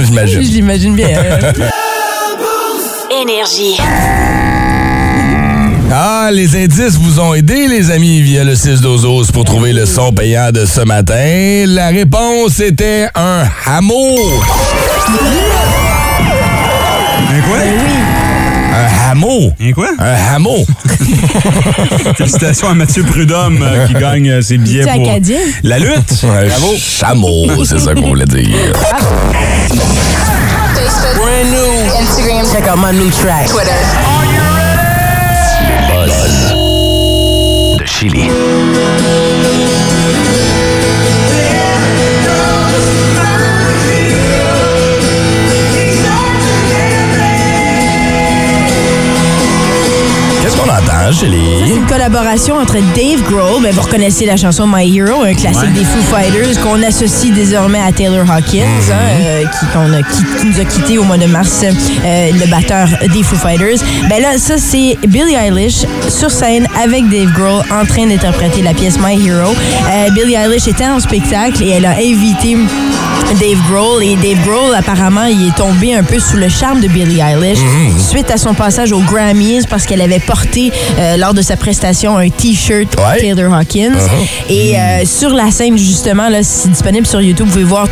Je 0.01 0.07
j'imagine. 0.07 0.41
l'imagine 0.41 0.95
bien. 0.95 1.09
Énergie. 3.23 3.77
Ah, 5.97 6.31
les 6.33 6.57
indices 6.57 6.97
vous 6.99 7.21
ont 7.21 7.35
aidé, 7.35 7.69
les 7.69 7.93
amis, 7.93 8.21
via 8.21 8.43
le 8.43 8.57
6 8.57 8.81
dozos 8.81 9.31
pour 9.33 9.45
trouver 9.45 9.73
le 9.73 9.87
son 9.87 10.13
payant 10.13 10.51
de 10.51 10.65
ce 10.65 10.81
matin. 10.81 11.65
La 11.69 11.89
réponse 11.89 12.59
était 12.59 13.07
un 13.15 13.45
hameau. 13.65 14.19
Un 17.31 17.41
quoi? 17.49 17.59
Un 18.75 19.11
hameau. 19.13 19.53
Un 19.61 19.73
quoi? 19.73 19.89
Un 20.01 20.35
hameau. 20.35 20.67
Félicitations 22.17 22.71
à 22.71 22.75
Mathieu 22.75 23.05
Prudhomme 23.05 23.63
euh, 23.63 23.87
qui 23.87 23.93
gagne 23.95 24.29
euh, 24.31 24.43
ses 24.43 24.59
billets 24.59 24.83
C'est 24.83 24.95
pour 24.99 25.09
acadien. 25.09 25.39
la 25.63 25.79
lutte. 25.79 26.25
Un 26.25 26.49
Bravo. 26.49 26.75
chameau, 26.77 27.65
c'est 27.65 27.79
ça 27.79 27.95
qu'on 27.95 28.09
voulait 28.09 28.25
dire. 28.27 28.73
Instagram, 32.01 32.45
Check 32.53 32.67
out 32.69 32.79
my 32.79 32.93
new 32.99 33.11
track. 33.11 33.47
Twitter. 33.47 33.71
Chili. 38.05 38.74
C'est 51.21 51.75
une 51.75 51.87
collaboration 51.87 52.57
entre 52.57 52.75
Dave 52.95 53.23
Grohl, 53.29 53.63
ben 53.63 53.73
vous 53.73 53.81
reconnaissez 53.83 54.27
la 54.27 54.37
chanson 54.37 54.67
My 54.67 54.97
Hero, 54.97 55.23
un 55.23 55.35
classique 55.35 55.63
Ouais. 55.65 55.71
des 55.81 55.85
Foo 55.85 56.01
Fighters 56.03 56.61
qu'on 56.63 56.81
associe 56.83 57.33
désormais 57.35 57.81
à 57.81 57.91
Taylor 57.93 58.25
Hawkins, 58.31 58.61
Mhm. 58.65 58.93
hein, 58.93 59.21
euh, 59.21 59.43
qui, 59.43 59.67
qu'on 59.73 59.93
a- 59.93 60.03
qui- 60.03 60.25
qui 60.41 60.47
nous 60.47 60.61
a 60.61 60.65
quitté 60.65 60.99
au 60.99 61.03
mois 61.05 61.19
de 61.19 61.27
mars, 61.27 61.63
euh, 61.65 62.31
le 62.33 62.47
batteur 62.51 62.89
des 63.13 63.23
Foo 63.23 63.37
Fighters. 63.37 63.79
Ben 64.09 64.23
là, 64.23 64.39
ça 64.39 64.55
c'est 64.57 64.97
Billie 65.09 65.35
Eilish 65.35 65.85
sur 66.09 66.31
scène 66.31 66.67
avec 66.83 67.09
Dave 67.11 67.33
Grohl 67.33 67.63
en 67.71 67.85
train 67.85 68.07
d'interpréter 68.07 68.63
la 68.63 68.73
pièce 68.73 68.97
My 68.99 69.15
Hero. 69.27 69.51
Euh, 69.53 70.11
Billie 70.13 70.35
Eilish 70.37 70.69
était 70.69 70.87
en 70.87 71.01
spectacle 71.01 71.63
et 71.65 71.71
elle 71.71 71.87
a 71.87 71.97
invité 71.97 72.57
Dave 73.41 73.59
Grohl 73.69 74.03
et 74.03 74.15
Dave 74.17 74.41
Grohl 74.47 74.75
apparemment 74.77 75.25
il 75.25 75.49
est 75.49 75.57
tombé 75.57 75.95
un 75.95 76.05
peu 76.05 76.19
sous 76.21 76.37
le 76.37 76.49
charme 76.49 76.81
de 76.81 76.89
Billie 76.89 77.21
Eilish 77.21 77.59
Mhm. 77.59 77.99
suite 77.99 78.31
à 78.31 78.37
son 78.37 78.55
passage 78.55 78.93
aux 78.93 79.01
Grammys 79.01 79.67
parce 79.69 79.87
qu'elle 79.87 80.03
avait 80.03 80.21
porté 80.21 80.71
euh, 80.99 81.17
lors 81.17 81.35
de 81.35 81.43
sa 81.43 81.57
prestation 81.57 82.17
un 82.17 82.29
t-shirt 82.29 82.95
Ouais. 82.97 83.21
Taylor 83.21 83.53
Hawkins 83.53 83.93
Uh-huh. 83.95 84.53
et 84.53 84.79
euh, 84.79 85.05
sur 85.05 85.31
la 85.31 85.51
scène 85.51 85.77
justement 85.77 86.29
là 86.29 86.43
c'est 86.43 86.69
disponible 86.71 87.07
sur 87.07 87.21
YouTube 87.21 87.47
vous 87.47 87.53
pouvez 87.55 87.65
voir 87.65 87.89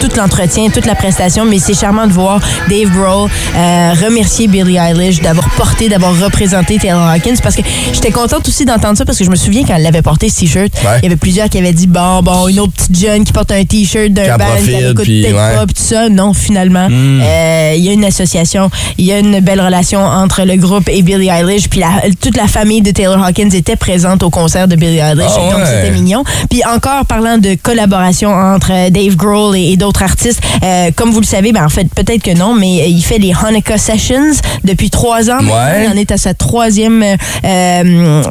tout 0.00 0.08
l'entretien 0.16 0.68
toute 0.70 0.86
la 0.86 0.94
prestation 0.94 1.44
mais 1.44 1.58
c'est 1.58 1.74
charmant 1.78 2.06
de 2.06 2.12
voir 2.12 2.40
Dave 2.68 2.90
Grohl 2.90 3.28
euh, 3.56 3.92
remercier 4.04 4.46
Billie 4.46 4.76
Eilish 4.76 5.20
d'avoir 5.20 5.48
porté 5.50 5.88
d'avoir 5.88 6.16
représenté 6.20 6.78
Taylor 6.78 7.08
Hawkins 7.08 7.36
parce 7.42 7.56
que 7.56 7.62
j'étais 7.92 8.12
contente 8.12 8.46
aussi 8.48 8.64
d'entendre 8.64 8.96
ça 8.96 9.04
parce 9.04 9.18
que 9.18 9.24
je 9.24 9.30
me 9.30 9.36
souviens 9.36 9.64
quand 9.66 9.74
elle 9.76 9.86
avait 9.86 10.02
porté 10.02 10.28
ce 10.28 10.40
t-shirt 10.40 10.72
Ouais. 10.84 10.98
il 10.98 11.04
y 11.04 11.06
avait 11.06 11.16
plusieurs 11.16 11.48
qui 11.48 11.58
avaient 11.58 11.72
dit 11.72 11.86
bon 11.88 12.22
bon 12.22 12.46
une 12.48 12.60
autre 12.60 12.72
petite 12.72 12.98
jeune 12.98 13.24
qui 13.24 13.32
porte 13.32 13.50
un 13.50 13.64
t-shirt 13.64 14.10
d'un 14.12 14.36
band 14.36 14.44
l'écoute 14.80 15.04
puis 15.04 15.22
peut-être 15.22 15.34
ouais. 15.36 15.54
pas, 15.56 15.66
puis 15.66 15.74
tout 15.74 15.82
ça. 15.82 16.08
Non, 16.08 16.32
finalement, 16.32 16.88
euh, 16.90 17.72
il 17.76 17.82
y 17.84 17.88
a 17.88 17.92
une 17.92 18.04
association, 18.04 18.70
il 18.98 19.04
y 19.06 19.12
a 19.12 19.18
une 19.18 19.40
belle 19.40 19.60
relation 19.60 20.00
entre 20.00 20.42
le 20.44 20.56
groupe 20.56 20.88
et 20.88 21.02
Billie 21.02 21.28
Eilish, 21.28 21.68
puis 21.68 21.80
la- 21.80 22.02
toute 22.20 22.36
la 22.36 22.46
famille 22.46 22.82
de 22.82 22.90
Taylor 22.90 23.22
Hawkins 23.24 23.50
était 23.52 23.76
présente 23.76 24.22
au 24.22 24.30
concert 24.30 24.68
de 24.68 24.76
Billie 24.76 24.98
Eilish, 24.98 25.26
Ah 25.36 25.50
donc 25.50 25.58
ouais. 25.60 25.66
c'était 25.66 25.90
mignon. 25.90 26.24
Puis 26.50 26.62
encore 26.64 27.04
parlant 27.06 27.38
de 27.38 27.56
collaboration 27.62 28.30
entre 28.30 28.70
euh, 28.72 28.90
Dave 28.90 29.16
Grohl 29.16 29.56
et, 29.56 29.72
et 29.72 29.76
d'autres 29.76 30.02
artistes, 30.02 30.40
euh, 30.62 30.90
comme 30.94 31.10
vous 31.10 31.20
le 31.20 31.26
savez, 31.26 31.52
ben 31.52 31.64
en 31.64 31.68
fait 31.68 31.86
peut-être 31.94 32.22
que 32.22 32.36
non, 32.36 32.54
mais 32.54 32.80
euh, 32.82 32.86
il 32.86 33.02
fait 33.02 33.18
les 33.18 33.32
Hanukkah 33.32 33.78
Sessions 33.78 34.32
depuis 34.64 34.90
trois 34.90 35.30
ans. 35.30 35.38
Ouais. 35.44 35.84
Il 35.84 35.90
en 35.92 35.96
est 35.96 36.10
à 36.12 36.16
sa 36.16 36.34
troisième 36.34 37.02
euh, 37.02 37.16
euh, 37.44 38.22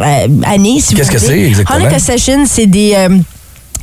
année. 0.45 0.79
si 0.79 0.93
Qu'est-ce 0.95 1.11
que 1.11 1.19
c'est 1.19 1.39
exactement? 1.41 1.79
Hanukkah 1.79 1.99
Sessions, 1.99 2.45
c'est 2.47 2.65
des 2.67 2.93
euh, 2.95 3.09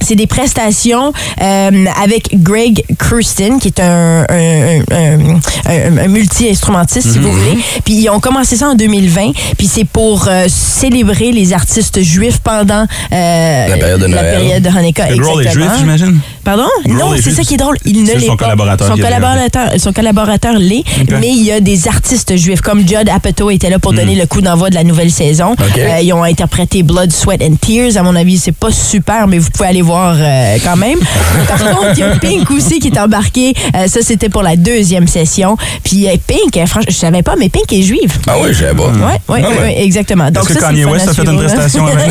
c'est 0.01 0.15
des 0.15 0.27
prestations 0.27 1.13
euh, 1.43 1.85
avec 2.03 2.31
Greg 2.43 2.85
Kirsten, 2.99 3.59
qui 3.59 3.69
est 3.69 3.81
un, 3.81 4.25
un, 4.29 4.81
un- 4.91 5.35
un- 5.67 5.99
un 5.99 6.09
multi-instrumentiste, 6.09 7.11
si 7.13 7.19
Mhm. 7.19 7.25
vous 7.25 7.33
voulez. 7.33 7.59
Puis 7.85 7.95
ils 7.95 8.09
ont 8.11 8.21
commencé 8.21 8.57
ça 8.57 8.69
en 8.69 8.75
2020, 8.75 9.33
puis 9.59 9.67
c'est 9.67 9.85
pour 9.85 10.27
euh, 10.29 10.47
célébrer 10.49 11.33
les 11.33 11.53
artistes 11.53 12.01
juifs 12.03 12.39
pendant 12.39 12.87
euh, 13.13 13.69
La 13.69 13.77
période 13.77 14.01
de 14.01 14.07
la 14.07 14.23
Noël. 14.23 14.37
période 14.37 14.63
de 14.63 14.69
Hanukkah. 14.69 15.11
Le 15.11 15.17
Grohl 15.19 15.43
est 15.43 15.47
exactement. 15.47 15.71
juif, 15.71 15.81
j'imagine? 15.81 16.21
Pardon? 16.45 16.65
Grohl 16.87 16.97
non, 16.99 17.15
est 17.15 17.23
c'est 17.23 17.31
ça 17.33 17.43
qui 17.43 17.55
est 17.55 17.59
drôle. 17.59 17.77
Il 17.85 18.03
ne 18.03 18.07
l'est 18.13 18.21
son 18.27 18.37
pas. 18.37 18.45
collaborateur 18.45 18.89
Son 18.89 18.97
collaborateur, 18.97 19.69
son 19.79 19.93
collaborateur 19.93 20.55
l'est, 20.59 20.85
mais 21.21 21.29
il 21.29 21.43
y 21.45 21.53
a 21.53 21.61
des 21.61 21.89
artistes 21.89 22.37
juifs, 22.37 22.61
comme 22.61 22.81
Judd 22.87 23.09
Apatow 23.09 23.51
était 23.51 23.71
là 23.71 23.79
pour 23.79 23.93
donner 23.93 24.15
le 24.15 24.27
coup 24.27 24.41
d'envoi 24.41 24.71
de 24.71 24.75
la 24.75 24.85
nouvelle 24.85 25.11
saison. 25.11 25.53
Hmm. 25.59 25.63
Euh, 25.79 26.01
ils 26.03 26.13
ont 26.13 26.23
interprété 26.25 26.83
Blood, 26.83 27.13
Sweat 27.13 27.43
and 27.43 27.57
Tears. 27.61 27.97
À 27.97 28.03
mon 28.03 28.17
avis, 28.17 28.39
c'est 28.39 28.53
pas 28.53 28.71
super, 28.73 29.27
mais 29.27 29.39
vous 29.39 29.51
pouvez 29.51 29.69
aller 29.69 29.83
voir 29.83 29.90
euh, 29.97 30.57
quand 30.65 30.77
même. 30.77 30.99
Par 31.49 31.59
contre, 31.59 31.93
il 31.97 32.01
y 32.01 32.03
a 32.03 32.11
Pink 32.17 32.51
aussi 32.51 32.79
qui 32.79 32.89
est 32.89 32.99
embarqué. 32.99 33.55
Euh, 33.75 33.87
ça, 33.87 34.01
c'était 34.03 34.29
pour 34.29 34.43
la 34.43 34.57
deuxième 34.57 35.07
session. 35.07 35.57
Puis 35.85 36.07
euh, 36.09 36.13
Pink, 36.27 36.57
euh, 36.57 36.67
franchement, 36.67 36.91
je 36.91 36.97
savais 36.97 37.23
pas, 37.23 37.35
mais 37.39 37.49
Pink 37.49 37.73
est 37.73 37.83
juive. 37.83 38.13
Ah 38.27 38.35
oui, 38.41 38.49
je 38.53 38.61
savais 38.61 38.75
pas. 38.75 38.89
Ouais, 38.89 39.19
ouais, 39.29 39.43
Ah 39.45 39.71
exactement. 39.83 40.31
Donc 40.31 40.45
Est-ce 40.45 40.55
que 40.55 40.61
ça, 40.61 40.69
Kanye 40.69 40.85
West 40.85 41.09
a 41.09 41.15
fait 41.15 41.23
une 41.23 41.37
prestation 41.39 41.87
avec? 41.87 42.11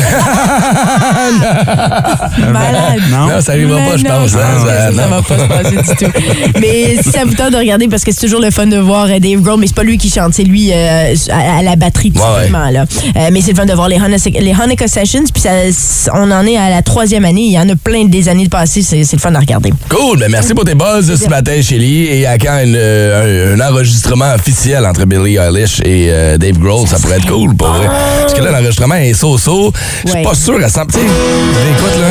Malade. 2.52 3.02
Non? 3.10 3.26
Non, 3.28 3.40
ça 3.40 3.52
arrivera 3.52 3.78
pas, 3.80 3.96
je 3.96 4.02
Mais 4.02 4.08
pense. 4.10 4.32
non, 4.32 4.40
hein, 4.40 4.54
non, 4.58 4.64
ça- 4.64 4.66
ça, 4.66 4.92
ça 4.96 5.08
non. 5.08 5.08
va 5.16 5.22
pas 5.22 5.38
se 5.38 5.44
passer 5.48 5.76
du 5.76 5.96
tout. 6.06 6.12
Mais 6.60 6.96
si 7.02 7.10
ça 7.10 7.24
vous 7.24 7.34
tente 7.34 7.52
de 7.52 7.56
regarder, 7.56 7.88
parce 7.88 8.04
que 8.04 8.12
c'est 8.12 8.20
toujours 8.20 8.40
le 8.40 8.50
fun 8.50 8.66
de 8.66 8.76
voir 8.76 9.06
euh, 9.06 9.18
Dave 9.18 9.40
Grohl, 9.40 9.58
mais 9.60 9.66
c'est 9.66 9.74
pas 9.76 9.82
lui 9.82 9.98
qui 9.98 10.10
chante, 10.10 10.34
c'est 10.34 10.42
lui 10.44 10.70
euh, 10.72 11.14
à, 11.30 11.58
à 11.58 11.62
la 11.62 11.76
batterie 11.76 12.12
Ouais, 12.14 12.20
ouais. 12.22 12.36
typiquement. 12.46 12.70
Là. 12.70 12.84
Euh, 13.16 13.28
mais 13.32 13.40
c'est 13.40 13.52
le 13.52 13.56
fun 13.56 13.66
de 13.66 13.72
voir 13.72 13.88
les 13.88 13.96
Hanukkah, 13.96 14.40
les 14.40 14.52
Hanukkah 14.52 14.88
Sessions, 14.88 15.24
puis 15.32 15.42
ça- 15.42 16.10
on 16.14 16.30
en 16.30 16.46
est 16.46 16.56
à 16.56 16.70
la 16.70 16.82
troisième 16.82 17.24
année. 17.24 17.42
Il 17.42 17.52
y 17.52 17.58
en 17.58 17.68
a 17.70 17.76
plein 17.76 18.04
des 18.04 18.28
années 18.28 18.44
de 18.44 18.50
passées, 18.50 18.82
c'est 18.82 19.10
le 19.12 19.18
fun 19.18 19.34
à 19.34 19.38
regarder. 19.40 19.72
Cool, 19.88 20.18
ben 20.18 20.30
merci 20.30 20.54
pour 20.54 20.64
tes 20.64 20.74
buzz 20.74 21.14
ce 21.14 21.28
matin, 21.28 21.60
Shelly. 21.62 22.06
Et 22.06 22.26
à 22.26 22.38
quand 22.38 22.58
une, 22.64 22.74
euh, 22.76 23.54
un, 23.56 23.60
un 23.60 23.70
enregistrement 23.70 24.32
officiel 24.34 24.84
entre 24.86 25.04
Billie 25.04 25.36
Eilish 25.36 25.80
et 25.84 26.08
euh, 26.10 26.38
Dave 26.38 26.58
Grohl, 26.58 26.86
ça, 26.88 26.98
pourrait 26.98 27.16
être 27.16 27.26
cool, 27.28 27.54
pour 27.56 27.68
vrai. 27.68 27.88
Parce 28.20 28.34
que 28.34 28.42
là, 28.42 28.50
l'enregistrement 28.52 28.94
est 28.96 29.14
so-so. 29.14 29.72
Je 30.04 30.08
suis 30.10 30.18
Ouais. 30.18 30.24
pas 30.24 30.34
sûr 30.34 30.56
à 30.62 30.68
100%. 30.68 30.86
Tu 30.92 30.98
sais, 30.98 31.04
écoute, 31.04 32.00
là. 32.00 32.08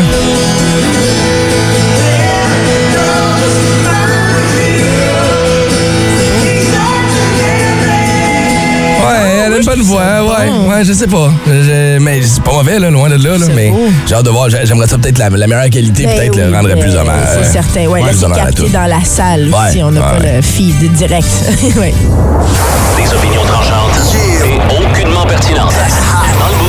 Bonne 9.70 9.82
voix, 9.84 10.02
ouais, 10.24 10.50
ouais, 10.68 10.84
je 10.84 10.94
sais 10.94 11.06
pas. 11.08 11.30
Je- 11.46 12.00
mais 12.00 12.22
c'est 12.24 12.42
pas 12.42 12.54
mauvais, 12.54 12.80
là, 12.80 12.90
loin 12.90 13.08
de 13.10 13.16
là, 13.24 13.38
là 13.38 13.46
mais 13.56 13.70
beau. 13.70 13.88
j'ai 14.08 14.16
hâte 14.16 14.26
de 14.26 14.30
voir. 14.32 14.50
J'ai- 14.50 14.66
J'aimerais 14.66 14.88
ça 14.88 14.98
peut-être 14.98 15.20
la, 15.20 15.30
la 15.30 15.46
meilleure 15.48 15.70
qualité, 15.70 16.06
Ben 16.06 16.16
peut-être 16.16 16.36
oui, 16.36 16.42
le 16.50 16.56
rendrait 16.56 16.76
plus 16.80 16.96
euh, 16.96 17.02
hommage. 17.02 17.28
C'est 17.44 17.52
certain. 17.52 17.86
Ouais, 17.88 18.02
là, 18.02 18.08
plus 18.08 18.18
c'est 18.18 18.34
capté 18.34 18.70
dans 18.70 18.86
la 18.88 19.04
salle 19.04 19.50
Ouais, 19.50 19.72
si 19.72 19.84
on 19.84 19.92
n'a 19.92 20.02
pas 20.02 20.18
ouais. 20.20 20.36
le 20.38 20.42
feed 20.42 20.92
direct. 20.94 21.28
ouais. 21.78 21.94
Des 22.98 23.14
opinions 23.14 23.44
tranchantes 23.44 24.16
et 24.16 24.58
aucunement 24.76 25.26
pertinentes. 25.28 25.74
Dans 26.40 26.48
le 26.48 26.69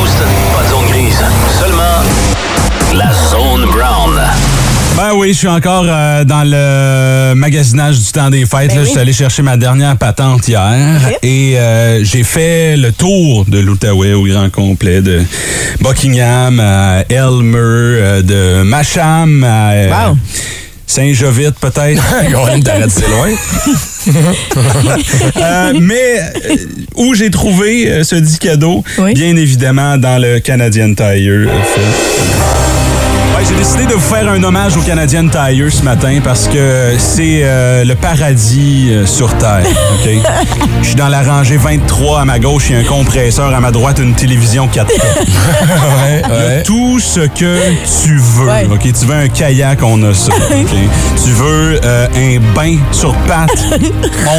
Ben 5.11 5.17
oui, 5.17 5.33
je 5.33 5.39
suis 5.39 5.49
encore 5.49 5.87
euh, 5.89 6.23
dans 6.23 6.45
le 6.45 7.35
magasinage 7.35 7.99
du 7.99 8.13
temps 8.13 8.31
des 8.31 8.47
fêtes. 8.47 8.69
Ben 8.69 8.77
là. 8.77 8.81
oui. 8.83 8.85
Je 8.85 8.91
suis 8.91 8.99
allé 9.01 9.13
chercher 9.13 9.43
ma 9.43 9.57
dernière 9.57 9.97
patente 9.97 10.47
hier 10.47 11.01
et 11.25 11.59
euh, 11.59 12.05
j'ai 12.05 12.23
fait 12.23 12.77
le 12.77 12.93
tour 12.93 13.45
de 13.47 13.59
l'Outaouais 13.59 14.13
au 14.13 14.25
grand 14.25 14.49
complet, 14.51 15.03
de 15.03 15.21
Buckingham 15.81 16.61
à 16.61 17.03
Elmer, 17.09 17.57
euh, 17.59 18.23
de 18.23 18.63
Macham 18.63 19.43
à 19.43 20.11
Wow. 20.11 20.17
Saint-Jovite 20.87 21.59
peut-être. 21.61 22.01
On 22.37 22.45
va 22.45 22.61
t'arrêter 22.61 22.91
c'est 22.91 23.09
loin. 23.09 23.31
Euh, 25.37 25.73
mais 25.81 26.21
euh, 26.51 26.57
où 26.97 27.15
j'ai 27.15 27.31
trouvé 27.31 27.91
euh, 27.91 28.03
ce 28.03 28.15
dit 28.17 28.39
cadeau, 28.39 28.83
Oui. 28.99 29.13
bien 29.15 29.37
évidemment 29.37 29.99
dans 29.99 30.21
le 30.21 30.39
Canadian 30.41 30.95
Tire. 30.95 31.49
Ouais, 33.41 33.47
j'ai 33.49 33.57
décidé 33.57 33.87
de 33.87 33.95
vous 33.95 34.01
faire 34.01 34.29
un 34.29 34.43
hommage 34.43 34.77
au 34.77 34.83
Canadian 34.83 35.27
Tire 35.29 35.73
ce 35.73 35.83
matin 35.83 36.19
parce 36.23 36.47
que 36.47 36.97
c'est 36.99 37.41
euh, 37.43 37.85
le 37.85 37.95
paradis 37.95 38.91
euh, 38.91 39.07
sur 39.07 39.35
Terre. 39.39 39.65
ok? 39.95 40.11
Je 40.83 40.87
suis 40.87 40.95
dans 40.95 41.09
la 41.09 41.23
rangée 41.23 41.57
23 41.57 42.21
à 42.21 42.25
ma 42.27 42.39
gauche, 42.39 42.67
il 42.69 42.73
y 42.75 42.79
a 42.79 42.81
un 42.81 42.85
compresseur 42.85 43.55
à 43.55 43.61
ma 43.61 43.71
droite, 43.71 43.99
une 43.99 44.15
télévision 44.15 44.67
4K. 44.67 44.89
ouais, 44.89 46.23
Il 46.23 46.31
y 46.31 46.33
a 46.33 46.47
ouais. 46.49 46.63
tout 46.65 46.99
ce 47.01 47.21
que 47.21 47.59
tu 48.05 48.17
veux. 48.19 48.47
Ouais. 48.47 48.69
OK? 48.71 48.83
Tu 48.83 49.07
veux 49.07 49.15
un 49.15 49.29
kayak, 49.29 49.83
on 49.83 50.03
a 50.03 50.13
ça. 50.13 50.33
Tu 51.25 51.31
veux 51.33 51.81
euh, 51.85 52.09
un 52.17 52.41
bain 52.55 52.77
sur 52.93 53.15
pattes, 53.27 53.65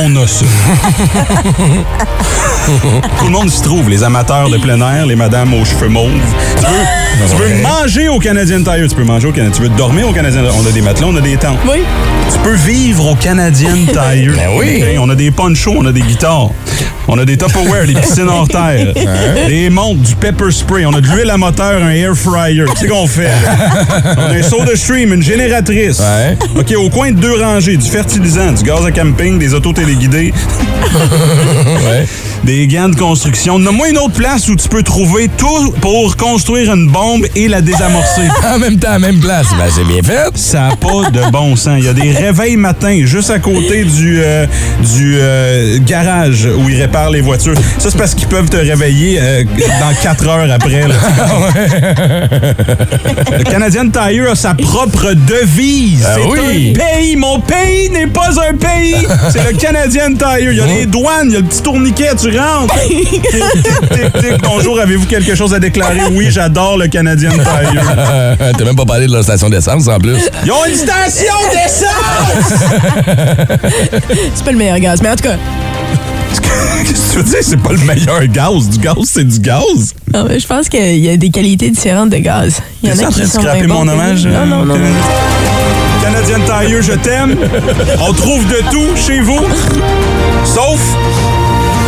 on 0.03 0.15
a 0.15 0.27
ça. 0.27 0.45
tout 3.19 3.25
le 3.25 3.31
monde 3.31 3.49
s'y 3.49 3.61
trouve. 3.61 3.89
Les 3.89 4.03
amateurs 4.03 4.49
de 4.49 4.57
plein 4.57 4.79
air, 4.81 5.05
les 5.05 5.15
madames 5.15 5.53
aux 5.53 5.65
cheveux 5.65 5.89
mauves. 5.89 6.11
Tu 6.57 6.65
veux, 6.65 7.27
tu 7.29 7.35
veux 7.35 7.61
manger 7.61 8.09
au 8.09 8.19
Canadian 8.19 8.63
Tire, 8.63 8.87
tu 8.91 8.97
peux 8.97 9.03
manger 9.03 9.27
au 9.27 9.31
Canadian 9.31 9.55
Tu 9.55 9.61
veux 9.63 9.69
dormir 9.69 10.09
au 10.09 10.11
Canadian 10.11 10.41
On 10.61 10.67
a 10.67 10.71
des 10.71 10.81
matelas, 10.81 11.07
on 11.07 11.15
a 11.15 11.21
des 11.21 11.37
tentes. 11.37 11.59
Oui. 11.65 11.79
Tu 12.31 12.39
peux 12.39 12.55
vivre 12.55 13.11
au 13.11 13.15
Canadian 13.15 13.73
Tire. 13.87 14.33
Ben 14.35 14.49
oui. 14.57 14.83
On 14.99 15.09
a 15.09 15.15
des 15.15 15.31
ponchos, 15.31 15.75
on 15.77 15.85
a 15.85 15.91
des 15.93 16.01
guitares. 16.01 16.49
On 17.07 17.17
a 17.17 17.25
des 17.25 17.37
Tupperware, 17.37 17.87
des 17.87 17.93
piscines 17.93 18.27
hors 18.27 18.47
terre. 18.47 18.93
Des 19.47 19.69
montres, 19.69 20.01
du 20.01 20.15
pepper 20.15 20.51
spray. 20.51 20.85
On 20.85 20.93
a 20.93 21.01
de 21.01 21.07
l'huile 21.07 21.29
à 21.29 21.37
moteur, 21.37 21.83
un 21.83 21.89
air 21.89 22.15
fryer. 22.15 22.65
Sais 22.79 22.87
qu'on 22.87 23.07
fait? 23.07 23.23
là? 23.23 24.15
On 24.17 24.31
a 24.33 24.37
un 24.37 24.43
soda 24.43 24.75
stream, 24.75 25.13
une 25.13 25.23
génératrice. 25.23 25.99
Ouais. 25.99 26.37
OK, 26.55 26.73
au 26.77 26.89
coin 26.89 27.11
de 27.11 27.19
deux 27.19 27.41
rangées, 27.41 27.75
du 27.77 27.89
fertilisant, 27.89 28.51
du 28.51 28.63
gaz 28.63 28.85
à 28.85 28.91
camping, 28.91 29.39
des 29.39 29.53
autos 29.53 29.73
téléguidées, 29.73 30.31
ouais. 30.93 32.05
Des 32.43 32.67
gants 32.67 32.89
de 32.89 32.95
construction. 32.95 33.59
Donne-moi 33.59 33.89
une 33.89 33.97
autre 33.97 34.13
place 34.13 34.47
où 34.49 34.55
tu 34.55 34.67
peux 34.67 34.83
trouver 34.83 35.29
tout 35.37 35.71
pour 35.81 36.15
construire 36.17 36.73
une 36.73 36.87
bombe 36.87 37.25
et 37.35 37.47
la 37.47 37.61
désamorcer. 37.61 38.21
En 38.53 38.59
même 38.59 38.79
temps, 38.79 38.99
même 38.99 39.19
place. 39.19 39.47
Ben, 39.57 39.69
c'est 39.73 39.83
bien 39.85 40.01
fait. 40.01 40.35
Ça 40.35 40.69
n'a 40.69 40.75
pas 40.75 41.09
de 41.09 41.31
bon 41.31 41.55
sens. 41.55 41.75
Il 41.77 41.85
y 41.85 41.87
a 41.87 41.93
des 41.93 42.11
réveils 42.11 42.57
matins 42.57 43.01
juste 43.05 43.29
à 43.29 43.39
côté 43.39 43.83
du, 43.85 44.19
euh, 44.21 44.45
du 44.95 45.15
euh, 45.19 45.77
garage 45.85 46.47
où 46.57 46.69
ils 46.69 46.81
réparent 46.81 47.11
les 47.11 47.21
voitures. 47.21 47.53
Ça, 47.77 47.89
c'est 47.91 47.97
parce 47.97 48.13
qu'ils 48.15 48.27
peuvent 48.27 48.49
te 48.49 48.57
réveiller 48.57 49.19
euh, 49.21 49.43
dans 49.79 49.93
quatre 50.01 50.27
heures 50.27 50.51
après. 50.51 50.87
là. 50.87 50.95
Le 53.37 53.43
Canadian 53.43 53.89
Tire 53.89 54.31
a 54.31 54.35
sa 54.35 54.53
propre 54.53 55.13
devise. 55.13 56.05
Ah 56.05 56.15
c'est 56.15 56.29
oui. 56.29 56.73
un 56.75 56.79
pays. 56.79 57.15
Mon 57.15 57.39
pays 57.39 57.89
n'est 57.89 58.07
pas 58.07 58.29
un 58.49 58.55
pays. 58.55 58.95
C'est 59.31 59.51
le 59.51 59.57
Canadian 59.57 60.13
Tire. 60.13 60.51
Il 60.51 60.57
y 60.57 60.61
a 60.61 60.65
les 60.65 60.85
douanes, 60.85 61.27
il 61.27 61.33
y 61.33 61.35
a 61.35 61.39
le 61.39 61.45
petit 61.45 61.61
tourniquet, 61.61 62.09
tu 62.19 62.30
rentres. 62.39 62.75
tic, 62.87 63.21
tic, 63.21 64.13
tic. 64.19 64.41
Bonjour, 64.43 64.79
avez-vous 64.79 65.05
quelque 65.05 65.35
chose 65.35 65.53
à 65.53 65.59
déclarer? 65.59 65.99
Oui, 66.11 66.27
j'adore 66.29 66.77
le 66.77 66.87
Canadian 66.87 67.31
Tire. 67.31 67.83
T'as 68.57 68.63
même 68.65 68.75
pas 68.75 68.85
parlé 68.85 69.07
de 69.07 69.11
leur 69.11 69.23
station 69.23 69.49
d'essence 69.49 69.87
en 69.87 69.99
plus. 69.99 70.17
Ils 70.45 70.51
ont 70.51 70.65
une 70.67 70.75
station 70.75 71.33
d'essence! 71.51 72.59
C'est 74.35 74.43
pas 74.45 74.51
le 74.51 74.57
meilleur 74.57 74.79
gaz, 74.79 75.01
mais 75.01 75.09
en 75.09 75.15
tout 75.15 75.23
cas, 75.23 75.37
Qu'est-ce 76.85 77.09
que 77.09 77.11
tu 77.11 77.17
veux 77.17 77.23
dire? 77.23 77.39
C'est 77.41 77.57
pas 77.61 77.71
le 77.73 77.77
meilleur 77.79 78.25
gaz. 78.27 78.69
Du 78.69 78.79
gaz, 78.79 78.95
c'est 79.05 79.27
du 79.27 79.39
gaz. 79.39 79.93
non, 80.13 80.25
mais 80.27 80.39
je 80.39 80.47
pense 80.47 80.69
qu'il 80.69 80.97
y 80.97 81.09
a 81.09 81.17
des 81.17 81.29
qualités 81.29 81.69
différentes 81.69 82.09
de 82.09 82.17
gaz. 82.17 82.61
Il 82.81 82.89
y 82.89 82.93
en 82.93 83.07
a 83.07 83.11
qui 83.11 83.25
sont 83.27 83.41
scraper 83.41 83.67
mon 83.67 83.87
hommage? 83.87 84.25
non, 84.25 84.45
non. 84.45 84.65
non. 84.65 84.75
Canadian 86.01 86.39
Tire, 86.45 86.81
je 86.81 86.93
t'aime. 86.93 87.35
On 87.99 88.13
trouve 88.13 88.45
de 88.47 88.57
tout 88.71 88.95
chez 88.95 89.19
vous, 89.19 89.39
sauf 90.45 90.79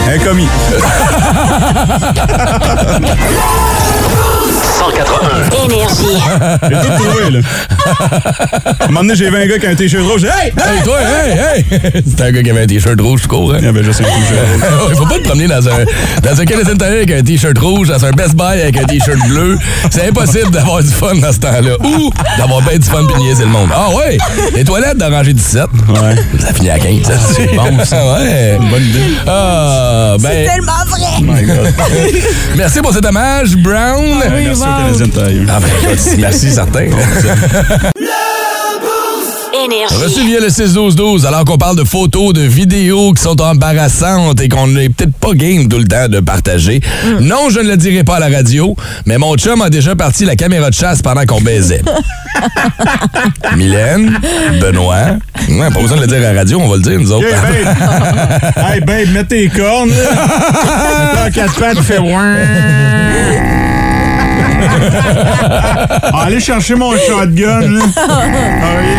un 0.08 0.20
commis. 0.20 0.50
181. 4.92 5.66
Énergie. 5.66 6.04
J'ai 6.70 6.76
tout 6.76 7.04
trouvé, 7.04 7.30
là. 7.32 7.40
À 8.80 8.84
un 8.84 8.88
moment 8.88 9.02
donné, 9.02 9.16
j'ai 9.16 9.30
vu 9.30 9.38
un 9.38 9.46
gars 9.46 9.58
qui 9.60 9.66
a 9.66 9.70
un 9.70 9.76
t-shirt 9.76 10.06
rouge. 10.06 10.26
Hey! 10.26 10.48
Hey, 10.48 10.84
toi, 10.84 10.98
hey, 11.02 11.40
hey! 11.40 12.02
C'était 12.06 12.24
un 12.24 12.32
gars 12.32 12.44
qui 12.44 12.50
avait 12.50 12.64
un 12.64 12.68
t-shirt 12.68 13.00
rouge, 13.00 13.22
tu 13.22 13.28
cours, 13.28 13.54
hein? 13.54 13.60
Il 13.62 13.68
avait 13.68 13.84
juste 13.84 14.02
un 14.02 14.04
t-shirt 14.04 14.82
rouge. 14.82 14.90
Il 14.92 14.98
faut 14.98 15.06
pas 15.06 15.20
te 15.20 15.24
promener 15.24 15.48
dans 15.48 15.68
un, 15.70 15.86
dans 16.22 16.42
un 16.42 16.46
Canadian 16.46 16.76
Tire 16.76 16.88
avec 16.88 17.12
un 17.12 17.24
t-shirt 17.24 17.58
rouge, 17.58 17.88
dans 17.90 18.06
un 18.06 18.12
Best 18.12 18.36
Buy 18.36 18.62
avec 18.62 18.78
un 18.78 18.84
t-shirt 18.84 19.20
bleu. 19.28 19.58
C'est 19.90 20.08
impossible 20.08 20.52
d'avoir 20.52 20.84
du 20.84 20.90
fun 20.90 21.16
dans 21.16 21.32
ce 21.32 21.40
temps-là. 21.40 21.76
Ou 21.84 22.12
d'avoir 22.38 22.62
bien 22.62 22.78
du 22.78 22.88
fun 22.88 23.06
puis 23.06 23.24
niaiser 23.24 23.44
le 23.44 23.50
monde. 23.50 23.70
Ah 23.74 23.90
ouais! 23.96 24.18
Les 24.54 24.64
toilettes 24.64 24.98
de 24.98 25.06
rangée 25.06 25.34
17. 25.34 25.64
Ouais. 25.90 26.16
Ça 26.40 26.54
finit 26.54 26.70
à 26.70 26.80
15. 26.80 27.04
ça. 27.04 27.14
c'est 27.36 27.56
bon, 27.56 27.86
ça. 27.86 28.06
Ouais. 28.14 28.58
Bonne 28.70 28.84
idée. 28.84 29.00
Ah, 29.28 30.16
ben. 30.20 30.30
C'est 30.30 30.56
tellement 30.56 30.86
vrai. 30.88 31.04
Oh 31.20 31.22
my 31.22 31.44
God. 31.44 31.74
Merci 32.56 32.82
pour 32.82 32.94
cet 32.94 33.06
hommage, 33.06 33.56
Brown. 33.58 34.04
Oui, 34.04 34.44
Merci 34.46 34.62
wow. 34.62 34.73
Au 34.74 34.78
Canadien 34.78 35.08
Tire. 35.08 35.46
Ah, 35.50 35.60
ben, 35.60 35.98
merci, 36.18 36.52
certain. 36.52 36.88
Reçu 40.04 40.26
via 40.26 40.40
le 40.40 40.48
6-12-12, 40.48 41.26
alors 41.26 41.46
qu'on 41.46 41.58
parle 41.58 41.78
de 41.78 41.84
photos, 41.84 42.34
de 42.34 42.42
vidéos 42.42 43.14
qui 43.14 43.24
sont 43.24 43.40
embarrassantes 43.42 44.42
et 44.42 44.50
qu'on 44.50 44.68
n'est 44.68 44.90
peut-être 44.90 45.16
pas 45.16 45.34
game 45.34 45.68
tout 45.68 45.78
le 45.78 45.86
temps 45.88 46.08
de 46.10 46.20
partager. 46.20 46.82
Non, 47.22 47.50
je 47.50 47.60
ne 47.60 47.70
le 47.70 47.78
dirai 47.78 48.04
pas 48.04 48.18
à 48.18 48.20
la 48.20 48.36
radio, 48.36 48.76
mais 49.06 49.18
mon 49.18 49.36
chum 49.36 49.62
a 49.62 49.70
déjà 49.70 49.96
parti 49.96 50.26
la 50.26 50.36
caméra 50.36 50.70
de 50.70 50.76
chasse 50.76 51.02
pendant 51.02 51.26
qu'on 51.26 51.42
baisait. 51.42 51.82
Mylène, 53.56 54.20
Benoît, 54.60 55.18
ouais, 55.50 55.70
pas 55.72 55.80
besoin 55.80 55.98
de 55.98 56.02
le 56.02 56.08
dire 56.08 56.18
à 56.18 56.34
la 56.34 56.40
radio, 56.40 56.60
on 56.60 56.68
va 56.68 56.76
le 56.76 56.82
dire 56.82 57.00
nous 57.00 57.12
autres. 57.12 57.26
Hey, 57.26 57.64
babe! 57.64 58.54
hey, 58.74 58.82
babe, 58.82 59.14
mets 59.14 59.24
tes 59.24 59.48
cornes, 59.50 59.92
en 59.92 61.32
quatre 61.34 61.56
pattes, 61.56 61.80
fais 61.80 62.00
ouin. 62.00 62.36
Ah, 66.14 66.24
Allez 66.26 66.40
chercher 66.40 66.76
mon 66.76 66.92
shotgun, 66.98 67.60
là. 67.62 67.82
Ah 67.98 68.12
oui. 68.80 68.94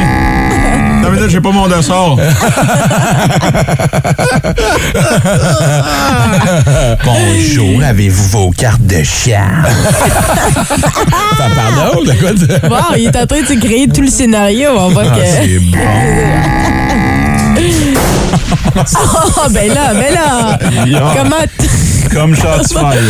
Ça 1.03 1.11
veut 1.11 1.17
dire 1.17 1.27
que 1.27 1.33
j'ai 1.33 1.41
pas 1.41 1.51
mon 1.51 1.67
dessert. 1.69 2.17
Bonjour, 7.05 7.83
avez-vous 7.83 8.29
vos 8.29 8.51
cartes 8.51 8.83
de 8.87 9.03
chat? 9.03 9.41
Pardon, 11.37 12.03
de 12.05 12.13
quoi 12.13 12.31
tu- 12.33 12.69
Wow, 12.69 12.97
il 12.97 13.05
est 13.07 13.17
en 13.17 13.27
train 13.27 13.41
de 13.41 13.61
créer 13.61 13.89
tout 13.89 14.01
le 14.03 14.09
scénario. 14.09 14.71
On 14.77 14.89
voit 14.91 15.05
que. 15.05 15.25
C'est 15.25 15.59
bon. 15.59 15.79
Oh, 18.77 19.49
ben 19.51 19.69
là, 19.69 19.95
ben 19.95 20.13
là. 20.15 20.59
Comment. 21.17 21.37
Comme 22.15 22.35
shots 22.37 22.69
fired. 22.79 23.05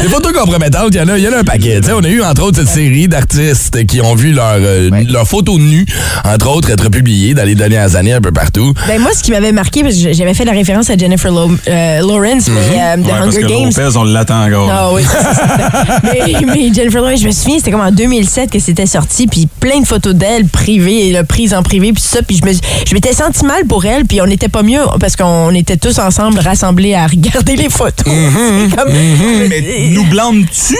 Des 0.00 0.08
photos 0.08 0.32
compromettantes, 0.32 0.88
il 0.92 0.96
y 0.96 1.00
en 1.00 1.08
a, 1.08 1.18
y 1.18 1.28
en 1.28 1.32
a 1.32 1.38
un 1.38 1.44
paquet. 1.44 1.80
Tu 1.80 1.88
sais, 1.88 1.92
on 1.92 2.04
a 2.04 2.08
eu 2.08 2.22
entre 2.22 2.42
autres 2.44 2.58
cette 2.60 2.68
série 2.68 3.08
d'artistes 3.08 3.84
qui 3.86 4.00
ont 4.00 4.14
vu 4.14 4.32
leur, 4.32 4.54
euh, 4.60 4.90
leurs 5.08 5.26
photos 5.26 5.58
nues, 5.58 5.86
entre 6.24 6.48
autres, 6.50 6.70
être 6.70 6.88
publiées 6.88 7.34
dans 7.34 7.44
les 7.44 7.54
dernières 7.54 7.96
années 7.96 8.12
un 8.12 8.20
peu 8.20 8.32
partout. 8.32 8.72
Ben 8.86 9.00
moi, 9.00 9.10
ce 9.16 9.22
qui 9.22 9.30
m'avait 9.32 9.52
marqué, 9.52 9.82
parce 9.82 9.96
que 9.96 10.12
j'avais 10.12 10.34
fait 10.34 10.44
la 10.44 10.52
référence 10.52 10.88
à 10.90 10.96
Jennifer 10.96 11.32
Lo- 11.32 11.50
euh, 11.68 11.98
Lawrence, 12.00 12.48
mais 12.48 12.80
euh, 12.80 12.96
de 12.96 13.02
Ouais, 13.02 13.08
parce 13.10 13.26
Hunger 13.36 13.42
que 13.42 13.46
Games. 13.48 13.70
Lopez, 13.76 13.96
on 13.98 14.04
l'attend 14.04 14.46
encore. 14.46 14.70
Ah 14.70 14.90
oui, 14.92 15.02
c'est 15.02 15.34
ça. 15.34 16.00
mais, 16.04 16.32
mais 16.46 16.72
Jennifer 16.74 17.02
Lawrence, 17.02 17.20
je 17.22 17.26
me 17.26 17.32
souviens, 17.32 17.58
c'était 17.58 17.70
comme 17.72 17.80
en 17.80 17.90
2007 17.92 18.50
que 18.50 18.58
c'était 18.58 18.86
sorti, 18.86 19.26
puis 19.26 19.48
plein 19.58 19.80
de 19.80 19.86
photos 19.86 20.14
d'elle 20.14 20.46
privées, 20.46 21.20
prises 21.28 21.54
en 21.54 21.62
privé, 21.62 21.92
puis 21.92 22.02
ça, 22.02 22.20
puis 22.22 22.40
je 22.86 22.94
m'étais 22.94 23.12
senti 23.12 23.44
mal 23.44 23.64
pour 23.66 23.84
elle, 23.84 24.04
puis 24.04 24.20
on 24.20 24.26
n'était 24.26 24.48
pas 24.48 24.62
mieux 24.62 24.80
parce 25.00 25.16
qu'on 25.16 25.50
était 25.54 25.76
tous 25.76 25.98
ensemble 25.98 26.19
rassemblés 26.28 26.94
à 26.94 27.06
regarder 27.06 27.56
les 27.56 27.68
photos. 27.70 28.06
C'est 28.70 28.76
comme- 28.76 28.92
Mais 28.92 29.88
nous 29.90 30.04
blâmes-tu? 30.04 30.76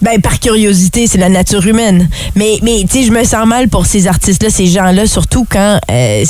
Ben, 0.00 0.20
par 0.20 0.40
curiosité, 0.40 1.06
c'est 1.06 1.18
la 1.18 1.28
nature 1.28 1.66
humaine. 1.66 2.08
Mais, 2.34 2.58
mais 2.62 2.80
tu 2.90 3.00
sais, 3.00 3.04
je 3.04 3.12
me 3.12 3.24
sens 3.24 3.46
mal 3.46 3.68
pour 3.68 3.86
ces 3.86 4.06
artistes-là, 4.06 4.50
ces 4.50 4.66
gens-là, 4.66 5.06
surtout 5.06 5.46
quand 5.48 5.78
euh, 5.90 6.24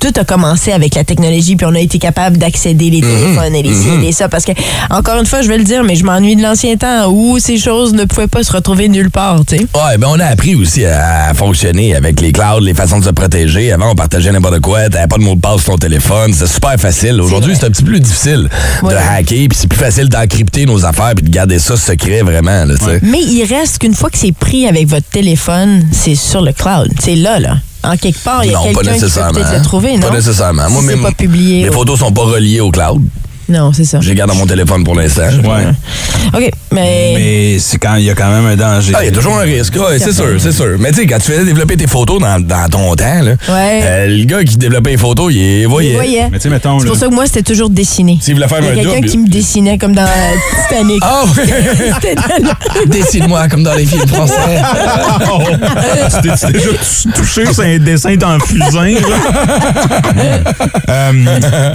tout 0.00 0.12
a 0.18 0.24
commencé 0.24 0.72
avec 0.72 0.94
la 0.94 1.04
technologie, 1.04 1.56
puis 1.56 1.66
on 1.66 1.74
a 1.74 1.78
été 1.80 1.98
capable 1.98 2.38
d'accéder 2.38 2.90
les 2.90 3.00
téléphones 3.02 3.54
et 3.54 3.62
les 3.62 3.74
ci 3.74 3.88
et 3.90 3.98
les 3.98 4.12
ça. 4.12 4.28
Parce 4.28 4.44
que, 4.44 4.52
encore 4.90 5.18
une 5.20 5.26
fois, 5.26 5.42
je 5.42 5.48
vais 5.48 5.58
le 5.58 5.64
dire, 5.64 5.84
mais 5.84 5.94
je 5.94 6.04
m'ennuie 6.04 6.36
de 6.36 6.42
l'ancien 6.42 6.76
temps 6.76 7.08
où 7.10 7.38
ces 7.38 7.58
choses 7.58 7.92
ne 7.92 8.04
pouvaient 8.04 8.26
pas 8.26 8.42
se 8.42 8.52
retrouver 8.52 8.88
nulle 8.88 9.10
part, 9.10 9.44
tu 9.46 9.58
sais. 9.58 9.62
Ouais, 9.74 9.98
ben 9.98 10.08
on 10.10 10.18
a 10.18 10.24
appris 10.26 10.54
aussi 10.54 10.84
à 10.86 11.32
fonctionner 11.34 11.94
avec 11.94 12.20
les 12.20 12.32
clouds, 12.32 12.60
les 12.60 12.74
façons 12.74 12.98
de 12.98 13.04
se 13.04 13.10
protéger. 13.10 13.72
Avant, 13.72 13.90
on 13.92 13.94
partageait 13.94 14.32
n'importe 14.32 14.60
quoi, 14.60 14.88
t'avais 14.88 15.06
pas 15.06 15.18
de 15.18 15.22
mot 15.22 15.34
de 15.34 15.40
passe 15.40 15.62
sur 15.62 15.72
ton 15.72 15.78
téléphone, 15.78 16.32
c'était 16.32 16.46
super 16.50 16.74
facile. 16.80 17.20
Aujourd'hui, 17.20 17.54
c'est 17.58 17.66
un 17.66 17.70
petit 17.70 17.82
peu 17.82 17.90
plus 17.90 18.00
difficile 18.00 18.48
Ouais. 18.82 18.94
de 18.94 18.98
hacker, 18.98 19.48
puis 19.48 19.58
c'est 19.58 19.68
plus 19.68 19.78
facile 19.78 20.08
d'encrypter 20.08 20.64
nos 20.66 20.84
affaires 20.84 21.12
puis 21.14 21.24
de 21.24 21.30
garder 21.30 21.58
ça 21.58 21.76
secret 21.76 22.22
vraiment, 22.22 22.64
là, 22.64 22.74
tu 22.78 22.84
sais. 22.84 23.00
Mais 23.02 23.20
il 23.20 23.44
reste 23.44 23.78
qu'une 23.78 23.94
fois 23.94 24.08
que 24.10 24.16
c'est 24.18 24.32
pris 24.32 24.66
avec 24.66 24.86
votre 24.88 25.06
téléphone, 25.10 25.84
c'est 25.92 26.14
sur 26.14 26.40
le 26.40 26.52
cloud. 26.52 26.90
C'est 27.00 27.16
là, 27.16 27.38
là. 27.38 27.56
En 27.82 27.96
quelque 27.96 28.22
part, 28.22 28.44
il 28.44 28.50
y 28.52 28.54
a 28.54 28.58
quelqu'un 28.62 28.92
qui 28.94 29.00
peut 29.00 29.20
peut-être 29.32 29.54
le 29.56 29.62
trouver, 29.62 29.96
non? 29.96 30.08
Pas 30.08 30.14
nécessairement. 30.14 30.66
Si 30.68 30.72
Moi, 30.74 30.82
mes- 30.82 30.96
pas 31.02 31.12
publié. 31.12 31.62
Mes 31.64 31.68
au- 31.70 31.72
photos 31.72 31.98
sont 31.98 32.12
pas 32.12 32.24
reliées 32.24 32.60
au 32.60 32.70
cloud. 32.70 33.02
Non, 33.48 33.72
c'est 33.72 33.84
ça. 33.84 34.00
Je 34.00 34.08
les 34.10 34.14
garde 34.14 34.30
dans 34.30 34.36
mon 34.36 34.46
téléphone 34.46 34.84
pour 34.84 34.94
l'instant. 34.94 35.22
Ouais. 35.22 35.66
OK, 36.34 36.50
mais... 36.72 37.12
Mais 37.14 37.58
c'est 37.58 37.78
quand 37.78 37.96
il 37.96 38.04
y 38.04 38.10
a 38.10 38.14
quand 38.14 38.30
même 38.30 38.46
un 38.46 38.56
danger. 38.56 38.92
Ah, 38.94 39.02
il 39.02 39.06
y 39.06 39.08
a 39.08 39.12
toujours 39.12 39.36
un 39.38 39.42
risque, 39.42 39.74
ouais, 39.76 39.98
c'est 39.98 40.12
sûr, 40.12 40.28
c'est 40.38 40.52
sûr. 40.52 40.76
Mais 40.78 40.90
tu 40.92 41.00
sais, 41.00 41.06
quand 41.06 41.18
tu 41.18 41.30
faisais 41.32 41.44
développer 41.44 41.76
tes 41.76 41.86
photos 41.86 42.20
dans, 42.20 42.40
dans 42.40 42.68
ton 42.68 42.94
temps, 42.94 43.20
là, 43.22 43.32
Ouais. 43.48 43.80
euh, 43.82 44.06
le 44.08 44.24
gars 44.24 44.44
qui 44.44 44.56
développait 44.56 44.90
les 44.90 44.96
photos, 44.96 45.32
il 45.32 45.38
les 45.38 45.66
voyait. 45.66 45.90
Il 45.90 45.94
voyait. 45.96 46.28
Mais 46.30 46.38
tu 46.38 46.44
sais, 46.44 46.48
mettons, 46.50 46.78
C'est 46.80 46.86
pour 46.86 46.96
ça 46.96 47.06
que 47.08 47.14
moi, 47.14 47.26
c'était 47.26 47.42
toujours 47.42 47.70
dessiné. 47.70 48.18
S'il 48.20 48.34
voulait 48.34 48.48
faire 48.48 48.58
Il 48.60 48.66
y 48.66 48.68
a 48.68 48.72
un 48.72 48.92
quelqu'un 48.92 49.06
qui 49.08 49.18
me 49.18 49.28
dessinait 49.28 49.78
comme 49.78 49.94
dans 49.94 50.02
euh, 50.02 50.66
Titanic. 50.68 51.02
Ah 51.04 51.24
dans- 52.42 52.90
Dessine-moi 52.90 53.48
comme 53.48 53.62
dans 53.62 53.74
les 53.74 53.86
films 53.86 54.06
français. 54.06 54.34
tu 56.10 56.20
t'es 56.22 56.34
tu 56.34 56.46
t'es 56.46 56.52
déjà 56.52 56.70
tou- 56.70 57.12
touché 57.14 57.52
sur 57.52 57.62
un 57.64 57.78
dessin 57.78 58.14
dans 58.16 58.34
le 58.34 58.40
fusain, 58.40 58.94
là? 58.94 60.40
Euh, 60.88 61.12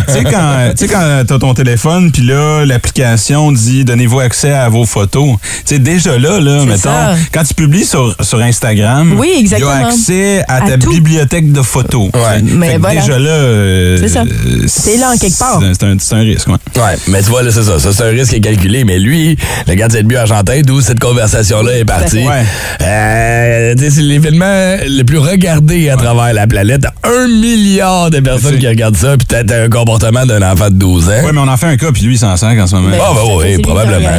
tu 0.07 0.13
sais, 0.13 0.23
quand, 0.23 0.55
tu 0.71 0.77
sais, 0.77 0.87
quand 0.87 1.23
t'as 1.25 1.39
ton 1.39 1.53
téléphone, 1.53 2.11
puis 2.11 2.21
là, 2.23 2.65
l'application 2.65 3.51
dit 3.51 3.85
donnez-vous 3.85 4.19
accès 4.19 4.51
à 4.51 4.67
vos 4.67 4.84
photos. 4.85 5.35
Tu 5.65 5.75
sais, 5.75 5.79
déjà 5.79 6.17
là, 6.17 6.39
là, 6.39 6.63
mettons, 6.65 6.77
ça. 6.89 7.15
quand 7.33 7.43
tu 7.43 7.53
publies 7.53 7.85
sur, 7.85 8.15
sur 8.21 8.39
Instagram, 8.41 9.15
Oui, 9.17 9.33
exactement. 9.39 9.71
il 9.75 9.81
y 9.81 9.83
a 9.83 9.87
accès 9.87 10.43
à, 10.47 10.55
À 10.55 10.61
ta 10.69 10.77
tout. 10.77 10.89
bibliothèque 10.91 11.51
de 11.51 11.61
photos. 11.61 12.09
Ouais. 12.13 12.41
Mais 12.43 12.77
voilà. 12.77 13.01
déjà 13.01 13.19
là. 13.19 13.29
euh, 13.29 13.97
C'est 13.99 14.09
ça. 14.09 14.23
C'est 14.67 14.97
là 14.97 15.11
en 15.13 15.17
quelque 15.17 15.37
part. 15.37 15.61
C'est 15.73 15.83
un, 15.85 15.95
c'est 15.99 16.15
un 16.15 16.19
risque, 16.19 16.47
ouais. 16.47 16.55
Ouais, 16.81 16.95
mais 17.07 17.21
tu 17.21 17.29
vois, 17.29 17.43
là, 17.43 17.51
c'est 17.51 17.63
ça. 17.63 17.79
Ça, 17.79 17.91
c'est 17.91 18.03
un 18.03 18.09
risque 18.09 18.31
qui 18.31 18.37
est 18.37 18.41
calculé. 18.41 18.83
Mais 18.83 18.99
lui, 18.99 19.37
le 19.67 19.73
gardien 19.75 20.01
de 20.01 20.07
but 20.07 20.17
argentin, 20.17 20.61
d'où 20.63 20.81
cette 20.81 20.99
conversation-là 20.99 21.77
est 21.77 21.85
partie. 21.85 22.25
Ouais. 22.27 22.43
Euh, 22.81 23.75
tu 23.75 23.83
sais, 23.83 23.89
c'est 23.91 24.01
l'événement 24.01 24.75
le 24.87 25.03
plus 25.03 25.17
regardé 25.17 25.89
à 25.89 25.97
travers 25.97 26.33
la 26.33 26.47
planète. 26.47 26.85
Un 27.03 27.27
milliard 27.27 28.09
de 28.09 28.19
personnes 28.19 28.57
qui 28.59 28.67
regardent 28.67 28.97
ça, 28.97 29.17
puis 29.17 29.27
t'as 29.27 29.63
un 29.63 29.69
comportement 29.69 30.25
d'un 30.25 30.41
enfant 30.41 30.69
de 30.69 30.75
12 30.75 31.07
ans. 31.09 31.11
Ouais, 31.11 31.31
mais 31.33 31.39
on 31.39 31.47
en 31.47 31.57
fait 31.57 31.67
un 31.67 31.77
cas, 31.77 31.91
puis 31.91 32.03
lui, 32.03 32.15
il 32.15 32.19
s'en 32.19 32.35
sert 32.37 32.49
en 32.49 32.67
ce 32.67 32.75
moment. 32.75 32.89
Ben, 32.89 32.97
Ah, 33.01 33.11
ben 33.13 33.35
oui, 33.37 33.57
probablement. 33.61 34.09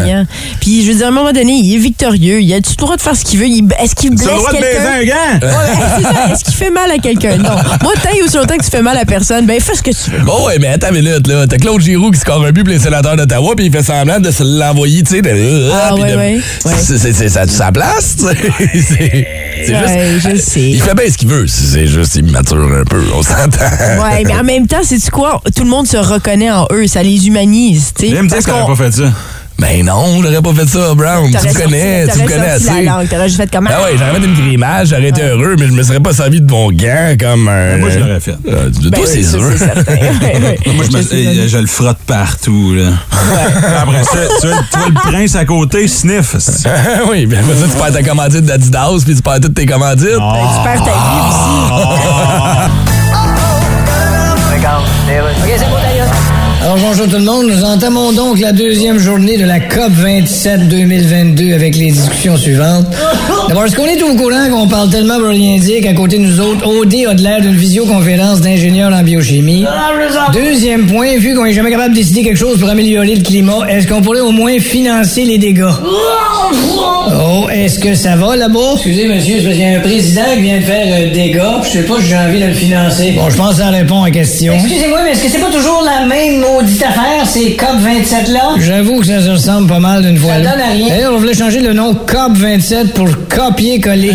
Puis, 0.61 0.85
je 0.85 0.91
veux 0.91 0.97
dire, 0.99 1.07
à 1.07 1.09
un 1.09 1.13
moment 1.13 1.33
donné, 1.33 1.53
il 1.53 1.75
est 1.75 1.79
victorieux. 1.79 2.41
Il 2.41 2.53
a-tu 2.55 2.71
le 2.71 2.77
droit 2.77 2.97
de 2.97 3.01
faire 3.03 3.17
ce 3.17 3.25
qu'il 3.25 3.39
veut? 3.39 3.47
Est-ce 3.47 3.95
qu'il 3.95 4.11
blesse 4.11 4.27
as 4.27 4.31
le 4.33 4.37
droit 4.39 4.53
de 4.53 4.57
baiser 4.59 4.79
quelqu'un? 5.01 5.15
Ouais, 5.35 5.41
ben, 5.41 5.81
c'est 5.97 6.03
ça. 6.03 6.33
Est-ce 6.33 6.45
qu'il 6.45 6.55
fait 6.55 6.71
mal 6.71 6.91
à 6.91 6.99
quelqu'un? 6.99 7.37
Non. 7.39 7.57
Moi, 7.83 7.93
tant 8.03 8.11
et 8.17 8.23
aussi 8.23 8.37
longtemps 8.37 8.57
que 8.57 8.65
tu 8.65 8.71
fais 8.71 8.83
mal 8.83 8.97
à 8.97 9.05
personne, 9.05 9.47
ben 9.47 9.61
fais 9.61 9.75
ce 9.75 9.83
que 9.83 9.91
tu 9.91 10.11
veux. 10.11 10.25
Bon, 10.25 10.47
ouais, 10.47 10.59
mais 10.61 10.69
attends 10.69 10.89
une 10.95 11.03
minute, 11.03 11.27
là. 11.27 11.47
T'as 11.47 11.57
Claude 11.59 11.81
Giroux 11.81 12.11
qui 12.11 12.21
score 12.21 12.45
un 12.45 12.53
but 12.53 12.65
pour 12.65 12.73
les 12.73 12.79
sénateurs 12.81 13.17
d'Ottawa, 13.17 13.55
puis 13.57 13.67
il 13.67 13.73
fait 13.73 13.83
semblant 13.83 14.21
de 14.21 14.31
se 14.31 14.43
l'envoyer, 14.43 15.03
tu 15.03 15.17
sais. 15.17 15.23
de- 15.23 15.71
Ah, 15.73 15.91
puis 15.95 16.03
ouais, 16.03 16.13
de- 16.13 16.17
ouais. 16.17 16.41
C'est- 16.65 16.99
c'est- 16.99 17.13
c'est- 17.13 17.29
ça 17.29 17.41
a 17.43 17.47
sa 17.47 17.73
place, 17.73 18.17
tu 18.19 18.25
sais. 18.27 18.37
C'est 19.57 19.67
c'est 19.67 19.73
Ouais, 19.73 20.11
juste. 20.21 20.29
je 20.31 20.37
sais. 20.37 20.61
Il 20.71 20.81
fait 20.83 20.95
bien 20.95 21.11
ce 21.11 21.17
qu'il 21.17 21.29
veut. 21.29 21.47
C'est 21.47 21.87
juste 21.87 22.15
immature 22.17 22.59
un 22.79 22.85
peu, 22.85 23.03
on 23.15 23.23
s'entend. 23.23 24.03
Ouais, 24.05 24.23
mais 24.25 24.35
en 24.35 24.45
même 24.45 24.67
temps, 24.67 24.81
c'est 24.83 25.11
quoi? 25.11 25.41
Tout 25.57 25.65
le 25.65 25.71
monde 25.71 25.87
se 25.87 25.97
reconnaît 25.97 26.51
en 26.51 26.67
eux. 26.73 26.87
Ça 26.87 27.03
les 27.03 27.27
humanise, 27.27 27.93
tu 27.99 28.07
sais. 28.07 28.13
Viens 28.13 28.23
me 28.23 28.29
dire 28.29 28.39
qu'on- 28.45 28.67
pas 28.67 28.85
fait 28.85 28.93
ça. 28.95 29.05
Ben 29.59 29.85
non, 29.87 30.21
j'aurais 30.23 30.43
pas 30.43 30.53
fait 30.53 30.69
ça, 30.69 30.95
Brown. 30.95 31.31
Tu 31.31 31.49
me 31.49 31.53
connais, 31.55 32.07
tu 32.09 32.19
me 32.21 32.29
connais 32.29 32.51
assez. 32.51 32.67
la 32.67 32.83
langue. 32.83 33.09
T'aurais 33.09 33.29
juste 33.29 33.41
fait 33.41 33.51
comme 33.51 33.67
Ah 33.73 33.83
ouais, 33.85 33.97
j'aurais 33.99 34.21
fait 34.21 34.27
une 34.27 34.35
grimage, 34.35 34.89
j'aurais 34.89 35.09
été 35.09 35.23
heureux, 35.23 35.57
mais 35.59 35.67
je 35.67 35.73
me 35.73 35.83
serais 35.83 36.01
pas 36.01 36.13
servi 36.13 36.43
de 36.43 36.51
mon 36.51 36.71
gant 36.71 37.15
comme 37.19 37.49
un. 37.49 37.79
Moi, 37.79 37.89
je 37.91 37.99
l'aurais 37.99 38.21
fait. 38.21 38.37
Euh, 38.49 38.69
Ben 38.71 38.91
toi, 38.91 39.05
oui, 39.05 39.11
c'est 39.11 39.23
sûr. 39.23 39.41
ouais. 39.41 40.59
Moi, 40.75 40.85
je, 40.93 41.49
je 41.49 41.59
le 41.59 41.67
frotte 41.67 41.97
partout, 42.07 42.75
là. 42.75 42.91
Après 43.83 44.05
ça, 44.05 44.19
tu 44.41 44.47
vois, 44.47 44.57
tu 44.71 44.79
vois 44.79 44.89
le 44.89 44.95
prince 45.11 45.35
à 45.35 45.45
côté, 45.47 45.89
sniff. 45.89 46.35
oui, 47.11 47.27
puis 47.27 47.39
après 47.39 47.55
ça, 47.55 47.67
tu 47.71 47.77
perds 47.83 47.93
ta 47.93 48.03
commandite 48.03 48.45
d'Adidas, 48.45 49.03
puis 49.05 49.15
tu 49.17 49.23
perds 49.23 49.41
toutes 49.41 49.55
tes 49.55 49.67
commandites. 49.67 50.07
Ben, 50.19 50.49
tu 50.55 50.63
perds 50.65 50.85
ta 50.85 50.91
vie 50.93 51.23
aussi. 51.29 52.56
Alors 56.67 56.79
bonjour 56.79 57.07
tout 57.07 57.19
le 57.19 57.23
monde, 57.23 57.47
nous 57.47 57.63
entamons 57.63 58.11
donc 58.11 58.41
la 58.41 58.51
deuxième 58.51 58.99
journée 58.99 59.37
de 59.37 59.45
la 59.45 59.61
COP 59.61 59.93
27 59.93 60.67
2022 60.67 61.55
avec 61.55 61.77
les 61.77 61.93
discussions 61.93 62.37
suivantes. 62.37 62.87
D'abord, 63.47 63.67
est-ce 63.67 63.77
qu'on 63.77 63.87
est 63.87 64.03
au 64.03 64.17
courant 64.17 64.51
qu'on 64.51 64.67
parle 64.67 64.91
tellement 64.91 65.17
pour 65.21 65.29
rien 65.29 65.59
dire 65.59 65.81
qu'à 65.81 65.93
côté 65.93 66.19
de 66.19 66.25
nous 66.25 66.41
autres, 66.41 66.67
OD 66.67 66.93
a 67.09 67.15
de 67.15 67.23
l'air 67.23 67.41
d'une 67.41 67.55
visioconférence 67.55 68.41
d'ingénieurs 68.41 68.93
en 68.93 69.05
biochimie? 69.05 69.65
Deuxième 70.33 70.87
point, 70.89 71.17
vu 71.19 71.37
qu'on 71.37 71.45
est 71.45 71.53
jamais 71.53 71.71
capable 71.71 71.95
de 71.95 72.01
décider 72.01 72.25
quelque 72.25 72.37
chose 72.37 72.59
pour 72.59 72.69
améliorer 72.69 73.15
le 73.15 73.23
climat, 73.23 73.65
est-ce 73.69 73.87
qu'on 73.87 74.03
pourrait 74.03 74.19
au 74.19 74.33
moins 74.33 74.59
financer 74.59 75.25
les 75.25 75.39
dégâts? 75.39 75.71
Oh, 77.19 77.47
est-ce 77.51 77.79
que 77.79 77.95
ça 77.95 78.17
va 78.17 78.37
là-bas? 78.37 78.73
Excusez, 78.75 79.07
monsieur, 79.07 79.37
c'est 79.39 79.45
parce 79.45 79.55
qu'il 79.57 79.65
y 79.65 79.75
a 79.75 79.79
un 79.79 79.81
président 79.81 80.23
qui 80.35 80.41
vient 80.43 80.59
de 80.59 80.65
faire 80.65 80.87
euh, 80.89 81.13
des 81.13 81.31
puis 81.31 81.71
je 81.73 81.79
sais 81.79 81.83
pas 81.85 81.95
si 82.01 82.07
j'ai 82.09 82.17
envie 82.17 82.41
de 82.41 82.47
le 82.47 82.53
financer. 82.53 83.13
Bon, 83.13 83.31
je 83.31 83.37
pense 83.37 83.51
que 83.51 83.57
ça 83.63 83.69
répond 83.69 84.03
à 84.03 84.07
la 84.07 84.11
question. 84.13 84.55
Excusez-moi, 84.55 85.01
mais 85.05 85.13
est-ce 85.13 85.23
que 85.23 85.29
c'est 85.29 85.39
pas 85.41 85.51
toujours 85.51 85.83
la 85.83 86.07
même 86.07 86.41
maudite 86.41 86.83
affaire, 86.83 87.27
ces 87.27 87.57
COP27-là? 87.57 88.57
J'avoue 88.59 89.01
que 89.01 89.07
ça 89.07 89.21
se 89.23 89.31
ressemble 89.31 89.69
pas 89.69 89.79
mal 89.79 90.03
d'une 90.03 90.19
fois. 90.19 90.35
Ça 90.35 90.41
donne 90.41 90.61
à 90.61 90.71
rien. 90.73 90.89
D'ailleurs, 90.89 91.13
on 91.15 91.19
voulait 91.19 91.35
changer 91.35 91.61
le 91.61 91.73
nom 91.73 91.95
COP27 91.95 92.89
pour 92.89 93.09
copier-coller. 93.29 94.15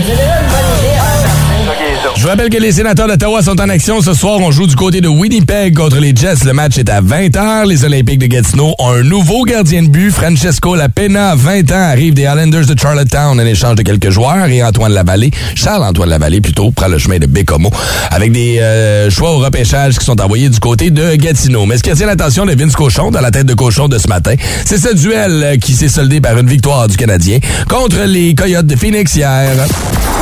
Je 2.22 2.28
vous 2.28 2.30
rappelle 2.30 2.52
que 2.52 2.58
les 2.58 2.74
sénateurs 2.74 3.08
d'Ottawa 3.08 3.42
sont 3.42 3.60
en 3.60 3.68
action 3.68 4.00
ce 4.00 4.14
soir. 4.14 4.38
On 4.42 4.52
joue 4.52 4.68
du 4.68 4.76
côté 4.76 5.02
de 5.02 5.08
Winnipeg 5.08 5.76
contre 5.76 5.98
les 5.98 6.16
Jets. 6.16 6.46
Le 6.46 6.54
match 6.54 6.78
est 6.78 6.88
à 6.88 7.02
20h. 7.02 7.68
Les 7.68 7.84
Olympiques 7.84 8.20
de 8.20 8.28
Gatineau 8.28 8.76
ont 8.78 8.92
un 8.92 9.02
nouveau 9.02 9.44
gardien 9.44 9.82
de 9.82 9.88
but. 9.88 10.12
Francesco 10.12 10.76
Lapena, 10.76 11.34
20 11.34 11.72
ans, 11.72 11.90
arrive 11.90 12.14
des 12.14 12.22
Islanders 12.22 12.68
de 12.68 12.80
Charlottetown 12.80 13.40
en 13.40 13.44
échange 13.44 13.74
de 13.74 13.82
quelques 13.82 14.12
joueurs. 14.12 14.46
Et 14.50 14.64
Antoine 14.64 14.94
Lavallée, 14.94 15.32
Charles-Antoine 15.56 16.10
Lavallée 16.10 16.42
plutôt, 16.42 16.70
prend 16.70 16.90
le 16.90 17.00
chemin 17.00 17.18
de 17.18 17.26
Bécomo 17.26 17.72
avec 18.12 18.32
des 18.32 18.60
euh, 18.60 19.10
choix 19.10 19.32
au 19.32 19.40
repêchage 19.40 19.98
qui 19.98 20.06
sont 20.06 20.22
envoyés 20.22 20.50
du 20.50 20.60
côté 20.60 20.92
de 20.92 21.16
Gatineau. 21.16 21.66
Mais 21.66 21.78
ce 21.78 21.82
qui 21.82 21.90
attire 21.90 22.06
l'attention 22.06 22.46
de 22.46 22.54
Vince 22.54 22.76
Cochon 22.76 23.10
dans 23.10 23.22
la 23.22 23.32
tête 23.32 23.48
de 23.48 23.56
cochon 23.56 23.88
de 23.88 23.98
ce 23.98 24.08
matin, 24.08 24.36
c'est 24.64 24.78
ce 24.78 24.94
duel 24.94 25.42
euh, 25.44 25.58
qui 25.58 25.74
s'est 25.74 25.90
soldé 25.90 26.22
par 26.22 26.38
une 26.38 26.48
victoire 26.48 26.88
du 26.88 26.98
Canadien 26.98 27.40
contre 27.68 28.04
les 28.06 28.36
Coyotes 28.36 28.68
de 28.68 28.76
Phoenix 28.76 29.16
hier. 29.16 29.54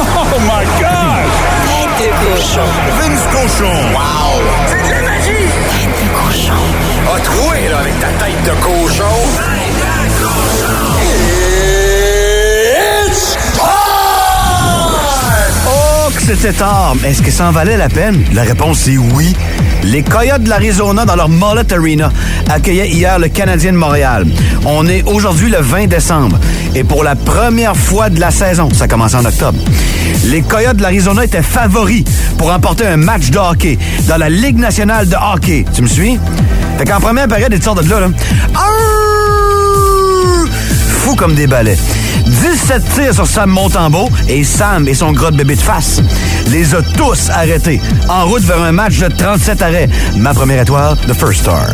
Oh 0.02 0.40
my 0.40 0.66
God! 0.80 0.99
Tête 2.00 2.08
de 2.08 2.14
cochon. 2.32 2.62
Vince 2.98 3.26
cochon. 3.34 3.76
Wow! 3.92 4.42
C'est 4.68 4.82
de 4.82 4.90
la 4.90 5.02
magie! 5.02 5.50
Tête 5.70 5.98
de 6.02 6.08
cochon. 6.18 6.64
A 7.14 7.20
troué, 7.20 7.68
là, 7.70 7.80
avec 7.80 8.00
ta 8.00 8.08
tête 8.08 8.42
de 8.46 8.52
cochon. 8.62 9.16
Tête 9.36 9.76
de 9.76 10.24
cochon. 10.24 10.78
It's 13.06 13.38
Oh, 15.68 16.10
que 16.16 16.22
c'était 16.22 16.54
tard. 16.54 16.96
Est-ce 17.04 17.22
que 17.22 17.32
ça 17.32 17.48
en 17.48 17.52
valait 17.52 17.76
la 17.76 17.90
peine? 17.90 18.24
La 18.34 18.44
réponse 18.44 18.88
est 18.88 18.98
oui. 18.98 19.36
Les 19.84 20.04
Coyotes 20.04 20.44
de 20.44 20.50
l'Arizona, 20.50 21.06
dans 21.06 21.16
leur 21.16 21.30
Mullet 21.30 21.74
Arena, 21.74 22.12
accueillaient 22.50 22.90
hier 22.90 23.18
le 23.18 23.30
Canadien 23.30 23.72
de 23.72 23.78
Montréal. 23.78 24.28
On 24.66 24.86
est 24.88 25.04
aujourd'hui 25.04 25.50
le 25.50 25.60
20 25.60 25.88
décembre. 25.88 26.38
Et 26.76 26.84
pour 26.84 27.04
la 27.04 27.16
première 27.16 27.76
fois 27.76 28.10
de 28.10 28.20
la 28.20 28.32
saison, 28.32 28.70
ça 28.74 28.88
commence 28.88 29.16
en 29.16 29.26
octobre, 29.26 29.58
les 30.26 30.42
Coyotes 30.42 30.78
de 30.78 30.82
l'Arizona 30.82 31.24
étaient 31.24 31.42
favoris 31.42 32.04
pour 32.38 32.50
remporter 32.50 32.86
un 32.86 32.98
match 32.98 33.30
de 33.30 33.38
hockey 33.38 33.78
dans 34.08 34.18
la 34.18 34.30
Ligue 34.30 34.58
nationale 34.58 35.08
de 35.08 35.16
hockey. 35.16 35.66
Tu 35.74 35.82
me 35.82 35.88
suis? 35.88 36.20
Fait 36.78 36.86
qu'en 36.86 37.00
première 37.00 37.28
période, 37.28 37.52
ils 37.54 37.62
sortent 37.64 37.84
de 37.84 37.90
là, 37.90 38.00
là. 38.00 38.08
Fou 41.02 41.16
comme 41.16 41.34
des 41.34 41.48
balais. 41.48 41.78
17 42.26 42.84
tirs 42.94 43.14
sur 43.14 43.26
Sam 43.26 43.50
Montembeau 43.50 44.10
et 44.28 44.44
Sam 44.44 44.88
et 44.88 44.94
son 44.94 45.12
gros 45.12 45.32
bébé 45.32 45.56
de 45.56 45.62
face 45.62 46.02
les 46.52 46.74
a 46.74 46.82
tous 46.82 47.30
arrêtés. 47.30 47.80
En 48.08 48.26
route 48.26 48.44
vers 48.44 48.62
un 48.62 48.72
match 48.72 48.98
de 49.00 49.08
37 49.08 49.62
arrêts. 49.62 49.90
Ma 50.16 50.34
première 50.34 50.62
étoile, 50.62 50.96
The 51.08 51.14
First 51.14 51.42
Star. 51.42 51.68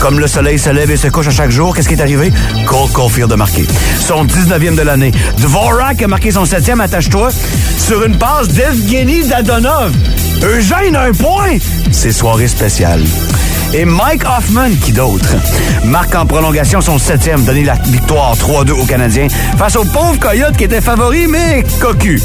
Comme 0.00 0.18
le 0.18 0.26
soleil 0.26 0.58
se 0.58 0.70
lève 0.70 0.90
et 0.90 0.96
se 0.96 1.08
couche 1.08 1.28
à 1.28 1.30
chaque 1.30 1.50
jour, 1.50 1.74
qu'est-ce 1.74 1.88
qui 1.88 1.94
est 1.94 2.00
arrivé? 2.00 2.32
Cole 2.66 2.90
Caulfield 2.92 3.32
a 3.32 3.36
marqué. 3.36 3.64
Son 4.00 4.24
19e 4.24 4.74
de 4.74 4.82
l'année. 4.82 5.12
Dvorak 5.38 6.02
a 6.02 6.08
marqué 6.08 6.30
son 6.30 6.44
7e, 6.44 6.80
attache-toi, 6.80 7.30
sur 7.78 8.02
une 8.04 8.16
passe 8.16 8.48
d'Evgeny 8.48 9.24
Dadonov. 9.26 9.92
Eugène 10.42 10.96
un 10.96 11.12
point! 11.12 11.58
C'est 11.90 12.12
soirée 12.12 12.48
spéciale. 12.48 13.02
Et 13.74 13.84
Mike 13.86 14.22
Hoffman, 14.26 14.68
qui 14.84 14.92
d'autre, 14.92 15.34
marque 15.84 16.14
en 16.14 16.26
prolongation 16.26 16.80
son 16.82 16.98
septième, 16.98 17.42
donner 17.44 17.64
la 17.64 17.74
victoire 17.86 18.34
3-2 18.36 18.72
aux 18.72 18.84
Canadiens 18.84 19.28
face 19.56 19.76
aux 19.76 19.84
pauvres 19.84 20.18
Coyotes 20.18 20.56
qui 20.56 20.64
étaient 20.64 20.82
favoris, 20.82 21.26
mais 21.26 21.64
cocus. 21.80 22.22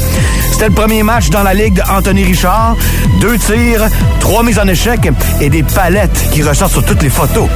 C'était 0.52 0.66
le 0.68 0.74
premier 0.74 1.02
match 1.02 1.30
dans 1.30 1.42
la 1.42 1.54
ligue 1.54 1.74
d'Anthony 1.74 2.24
Richard. 2.24 2.76
Deux 3.20 3.38
tirs, 3.38 3.88
trois 4.20 4.42
mises 4.42 4.58
en 4.58 4.66
échec 4.68 5.08
et 5.40 5.48
des 5.48 5.62
palettes 5.62 6.28
qui 6.32 6.42
ressortent 6.42 6.72
sur 6.72 6.84
toutes 6.84 7.02
les 7.02 7.08
photos. 7.10 7.48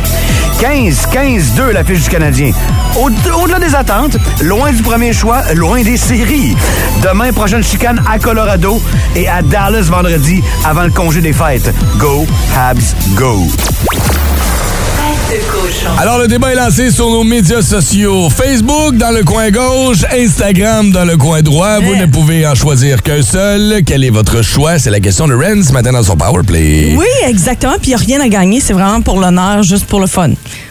15-15-2 0.61 1.71
la 1.73 1.85
fiche 1.85 2.05
du 2.05 2.09
Canadien. 2.09 2.53
Au- 2.97 3.11
Au-delà 3.43 3.59
des 3.59 3.75
attentes, 3.75 4.17
loin 4.41 4.73
du 4.73 4.83
premier 4.83 5.13
choix, 5.13 5.43
loin 5.55 5.83
des 5.83 5.97
séries. 5.97 6.57
Demain, 7.03 7.33
prochaine 7.33 7.63
chicane 7.65 8.01
à 8.11 8.19
Colorado 8.19 8.81
et 9.17 9.29
à 9.29 9.43
Dallas 9.43 9.83
vendredi 9.91 10.43
avant 10.65 10.83
le 10.85 10.91
congé 10.91 11.21
des 11.21 11.33
fêtes. 11.33 11.73
Go, 11.99 12.27
Habs, 12.57 12.95
go. 13.15 13.49
Tête 13.91 15.41
de 15.41 15.51
cochon. 15.51 15.62
Alors, 15.99 16.19
le 16.19 16.27
débat 16.27 16.53
est 16.53 16.57
lancé 16.57 16.91
sur 16.91 17.09
nos 17.11 17.23
médias 17.23 17.63
sociaux. 17.63 18.29
Facebook 18.31 18.97
dans 18.97 19.11
le 19.11 19.23
coin 19.23 19.51
gauche, 19.51 19.99
Instagram 20.13 20.91
dans 20.91 21.05
le 21.05 21.17
coin 21.17 21.43
droit. 21.43 21.79
Vous 21.81 21.95
ne 21.95 22.07
pouvez 22.07 22.47
en 22.47 22.55
choisir 22.55 23.03
qu'un 23.03 23.23
seul. 23.23 23.83
Quel 23.87 24.03
est 24.05 24.11
votre 24.11 24.43
choix? 24.43 24.79
C'est 24.79 24.91
la 24.91 25.01
question 25.01 25.29
de 25.29 25.35
Ren 25.35 25.63
ce 25.63 25.73
matin 25.73 25.93
dans 25.93 26.03
son 26.03 26.17
Powerplay. 26.17 26.95
Oui, 26.97 27.07
exactement. 27.27 27.75
Puis 27.81 27.93
il 27.93 27.97
n'y 27.97 28.03
a 28.03 28.17
rien 28.17 28.21
à 28.21 28.29
gagner. 28.29 28.61
C'est 28.61 28.73
vraiment 28.73 29.01
pour 29.03 29.21
l'honneur, 29.21 29.63
juste 29.63 29.87
pour 29.87 30.01
le 30.01 30.07
fun, 30.07 30.31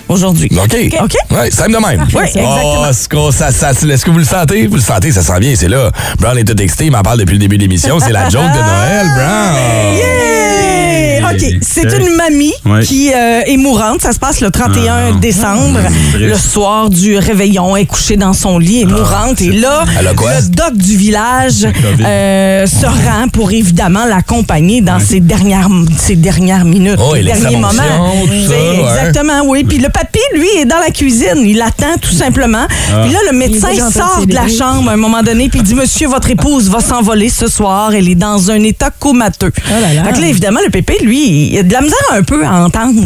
aujourd'hui. 0.09 0.49
OK. 0.51 0.75
OK? 1.03 1.13
Ouais, 1.31 1.51
simple 1.51 1.71
de 1.73 1.77
même. 1.77 2.05
Oui, 2.13 2.23
exactement. 2.23 3.27
Oh, 3.27 3.31
ça- 3.31 3.51
ça- 3.51 3.71
est-ce 3.71 4.05
que 4.05 4.11
vous 4.11 4.19
le 4.19 4.25
sentez? 4.25 4.67
Vous 4.67 4.75
le 4.75 4.81
sentez, 4.81 5.11
ça 5.11 5.21
sent 5.21 5.39
bien, 5.39 5.53
c'est 5.55 5.69
là. 5.69 5.89
Brown 6.19 6.37
est 6.37 6.43
tout 6.43 6.59
excité, 6.61 6.85
il 6.85 6.91
m'en 6.91 7.01
parle 7.01 7.19
depuis 7.19 7.33
le 7.33 7.39
début 7.39 7.57
de 7.57 7.63
l'émission. 7.63 7.99
C'est 7.99 8.11
la 8.11 8.29
joke 8.29 8.41
de 8.41 8.57
Noël, 8.57 9.07
Brown. 9.15 9.95
Yeah! 9.95 11.31
OK, 11.33 11.45
c'est 11.61 11.83
une 11.97 12.15
mamie 12.17 12.51
Ouais. 12.65 12.83
qui 12.83 13.09
euh, 13.13 13.41
est 13.45 13.55
mourante. 13.55 14.01
Ça 14.01 14.11
se 14.11 14.19
passe 14.19 14.41
le 14.41 14.51
31 14.51 14.80
Ah. 14.89 15.11
décembre, 15.19 15.79
Triste. 16.13 16.17
le 16.19 16.35
soir 16.35 16.89
du 16.89 17.17
réveillon. 17.17 17.75
Elle 17.75 17.83
est 17.83 17.85
couchée 17.85 18.17
dans 18.17 18.33
son 18.33 18.57
lit, 18.59 18.81
elle 18.81 18.89
est 18.89 18.91
mourante. 18.91 19.41
Et 19.41 19.51
là, 19.51 19.83
le 20.01 20.47
doc 20.49 20.73
du 20.77 20.97
village 20.97 21.67
euh, 22.01 22.65
se 22.65 22.85
rend 22.85 23.27
pour 23.31 23.51
évidemment 23.51 24.05
l'accompagner 24.05 24.81
dans 24.81 24.99
ses, 24.99 25.19
dernières, 25.19 25.67
ses 25.97 26.15
dernières 26.15 26.65
minutes, 26.65 26.99
Oh, 26.99 27.15
ses 27.15 27.23
derniers 27.23 27.41
l'extrême 27.41 27.61
moments. 27.61 27.73
ça, 27.73 28.53
ouais. 28.53 28.79
Exactement, 28.79 29.41
oui. 29.45 29.63
Puis 29.63 29.77
le 29.79 29.89
papy, 29.89 30.19
lui, 30.35 30.47
est 30.57 30.65
dans 30.65 30.79
la 30.79 30.91
cuisine. 30.91 31.43
Il 31.45 31.61
attend 31.61 31.97
tout 32.01 32.11
simplement. 32.13 32.65
Ah. 32.93 33.01
Puis 33.03 33.13
là, 33.13 33.19
le 33.31 33.37
médecin 33.37 33.73
sort 33.91 34.25
de 34.25 34.33
la 34.33 34.47
chambre 34.47 34.89
à 34.89 34.93
un 34.93 34.97
moment 34.97 35.21
donné, 35.23 35.49
puis 35.49 35.59
il 35.59 35.63
dit 35.63 35.75
Monsieur, 35.75 36.07
votre 36.07 36.29
épouse 36.29 36.69
va 36.69 36.79
s'envoler 36.79 37.29
ce 37.29 37.47
soir. 37.47 37.93
Elle 37.93 38.09
est 38.09 38.15
dans 38.15 38.51
un 38.51 38.61
état 38.63 38.89
comateux. 38.97 39.51
Oh 39.57 39.81
là 39.81 39.93
là. 39.93 40.03
Fait 40.05 40.13
que 40.13 40.21
là, 40.21 40.27
évidemment, 40.27 40.59
le 40.63 40.71
pépé, 40.71 40.97
lui, 41.03 41.49
il 41.51 41.57
a 41.59 41.63
de 41.63 41.73
la 41.73 41.81
misère 41.81 41.97
un 42.11 42.23
peu 42.23 42.45
à 42.45 42.63
entendre. 42.65 43.01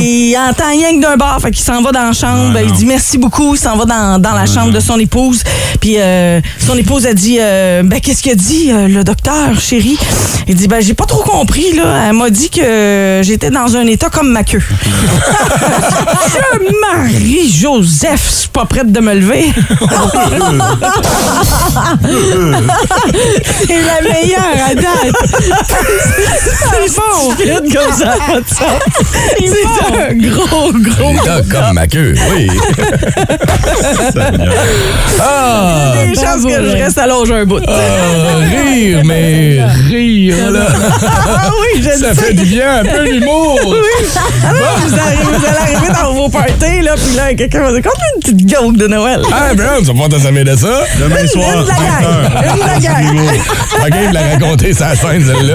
il 0.00 0.36
entend 0.36 0.68
rien 0.86 0.98
que 0.98 1.02
d'un 1.02 1.16
bar. 1.16 1.40
Fait 1.40 1.50
qu'il 1.50 1.64
s'en 1.64 1.82
va 1.82 1.92
dans 1.92 2.02
la 2.02 2.12
chambre. 2.12 2.58
Il 2.62 2.72
dit 2.72 2.86
merci 2.86 3.18
beaucoup. 3.18 3.54
Il 3.54 3.58
s'en 3.60 3.76
va 3.76 3.84
dans, 3.84 4.20
dans 4.20 4.32
la 4.32 4.46
chambre 4.46 4.72
de 4.72 4.80
son 4.80 4.98
épouse. 4.98 5.42
Puis 5.80 5.96
euh, 5.98 6.40
son 6.64 6.76
épouse 6.76 7.06
a 7.06 7.14
dit 7.14 7.38
euh, 7.40 7.82
Ben, 7.84 8.00
qu'est-ce 8.00 8.22
qu'il 8.22 8.32
a 8.32 8.36
dit, 8.36 8.70
euh, 8.70 8.88
le 8.88 9.04
docteur, 9.04 9.58
chérie? 9.60 9.98
Il 10.46 10.54
dit 10.54 10.68
Ben, 10.68 10.80
j'ai 10.80 10.94
pas 10.94 11.06
trop 11.06 11.22
compris. 11.22 11.72
là. 11.74 12.06
Elle 12.08 12.14
m'a 12.14 12.30
dit 12.30 12.50
que 12.50 13.20
j'étais 13.22 13.50
dans 13.50 13.76
un 13.76 13.86
état 13.86 14.08
comme 14.10 14.30
ma 14.30 14.44
queue. 14.44 14.62
Je 16.26 16.96
Marie-Joseph, 16.96 18.22
je 18.26 18.34
suis 18.40 18.48
pas 18.48 18.64
prête 18.64 18.90
de 18.90 19.00
me 19.00 19.14
lever. 19.14 19.46
C'est 23.66 23.82
la 23.82 24.00
meilleure 24.02 24.66
à 24.68 24.74
date. 24.74 25.16
C'est 26.70 26.96
bon. 26.96 27.34
comme 27.72 27.92
ça, 27.92 28.14
pas 28.26 28.40
de 28.40 28.48
sens. 28.48 28.82
C'est 29.38 29.66
un 30.00 30.14
gros, 30.14 30.72
gros. 30.78 31.12
L'état 31.12 31.40
comme 31.50 31.74
ma 31.74 31.86
queue, 31.86 32.14
oui. 32.34 32.48
ah! 35.20 35.92
Des 35.94 36.14
chances 36.14 36.44
que 36.44 36.50
je 36.50 36.82
reste 36.82 36.98
allongé 36.98 37.34
un 37.34 37.44
bout. 37.44 37.60
Ah, 37.66 38.38
rire, 38.38 39.02
mais 39.04 39.60
rire, 39.88 40.50
là. 40.50 40.66
Ah 41.28 41.50
oui, 41.60 41.82
je 41.82 41.90
Ça 42.04 42.14
fait 42.14 42.32
du 42.34 42.44
bien, 42.44 42.80
un 42.80 42.84
peu 42.84 43.04
d'humour. 43.04 43.58
Ah 44.44 44.52
non, 44.52 44.86
vous, 44.86 44.94
arrivez, 44.98 45.22
vous 45.22 45.44
allez 45.44 45.74
arriver 45.74 45.92
dans 46.02 46.12
vos 46.12 46.28
parties, 46.28 46.82
là, 46.82 46.94
puis 46.94 47.16
là, 47.16 47.34
quelqu'un 47.34 47.62
va 47.62 47.72
dire 47.72 47.82
Compte 47.82 47.94
une 48.14 48.20
petite 48.22 48.48
joke 48.48 48.76
de 48.76 48.86
Noël. 48.86 49.22
Ah, 49.32 49.54
Brown, 49.54 49.84
tu 49.84 49.92
vas 49.92 50.08
pas 50.08 50.16
te 50.16 50.20
samer 50.20 50.44
de 50.44 50.56
ça? 50.56 50.84
Demain 50.98 51.22
Une 51.22 51.28
soir, 51.28 51.64
de 51.64 51.68
la 51.68 51.74
gang. 51.74 52.54
Une 52.54 52.62
de 52.62 52.66
la 52.66 52.78
gang. 52.80 53.18
OK, 53.80 53.94
il 54.08 54.12
l'a 54.12 54.20
raconté 54.32 54.72
sa 54.72 54.94
scène, 54.96 55.24
celle-là. 55.24 55.54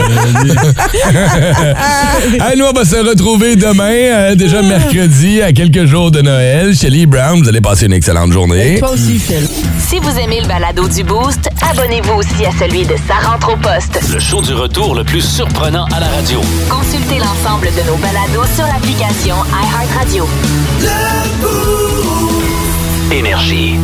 Hey, 2.49 2.53
nous, 2.57 2.65
on 2.65 2.71
va 2.71 2.85
se 2.85 2.95
retrouver 2.95 3.55
demain, 3.55 3.91
euh, 3.91 4.35
déjà 4.35 4.61
mercredi, 4.61 5.10
à 5.43 5.51
quelques 5.51 5.85
jours 5.85 6.09
de 6.09 6.21
Noël. 6.21 6.73
Shelly 6.73 7.05
Brown, 7.05 7.41
vous 7.41 7.49
allez 7.49 7.59
passer 7.59 7.85
une 7.85 7.93
excellente 7.93 8.31
journée. 8.31 8.79
Toi 8.79 8.91
aussi, 8.91 9.19
Phil. 9.19 9.45
Si 9.77 9.99
vous 9.99 10.17
aimez 10.17 10.39
le 10.39 10.47
balado 10.47 10.87
du 10.87 11.03
Boost, 11.03 11.49
abonnez-vous 11.69 12.13
aussi 12.13 12.45
à 12.45 12.51
celui 12.57 12.85
de 12.85 12.95
Sa 13.07 13.29
rentre 13.29 13.53
au 13.53 13.57
poste. 13.57 13.99
Le 14.11 14.19
show 14.19 14.41
du 14.41 14.53
retour 14.53 14.95
le 14.95 15.03
plus 15.03 15.21
surprenant 15.21 15.85
à 15.93 15.99
la 15.99 16.07
radio. 16.07 16.39
Consultez 16.69 17.19
l'ensemble 17.19 17.67
de 17.67 17.87
nos 17.87 17.97
balados 17.97 18.47
sur 18.55 18.65
l'application 18.65 19.35
iHeartRadio. 19.51 20.27
Énergie. 23.11 23.75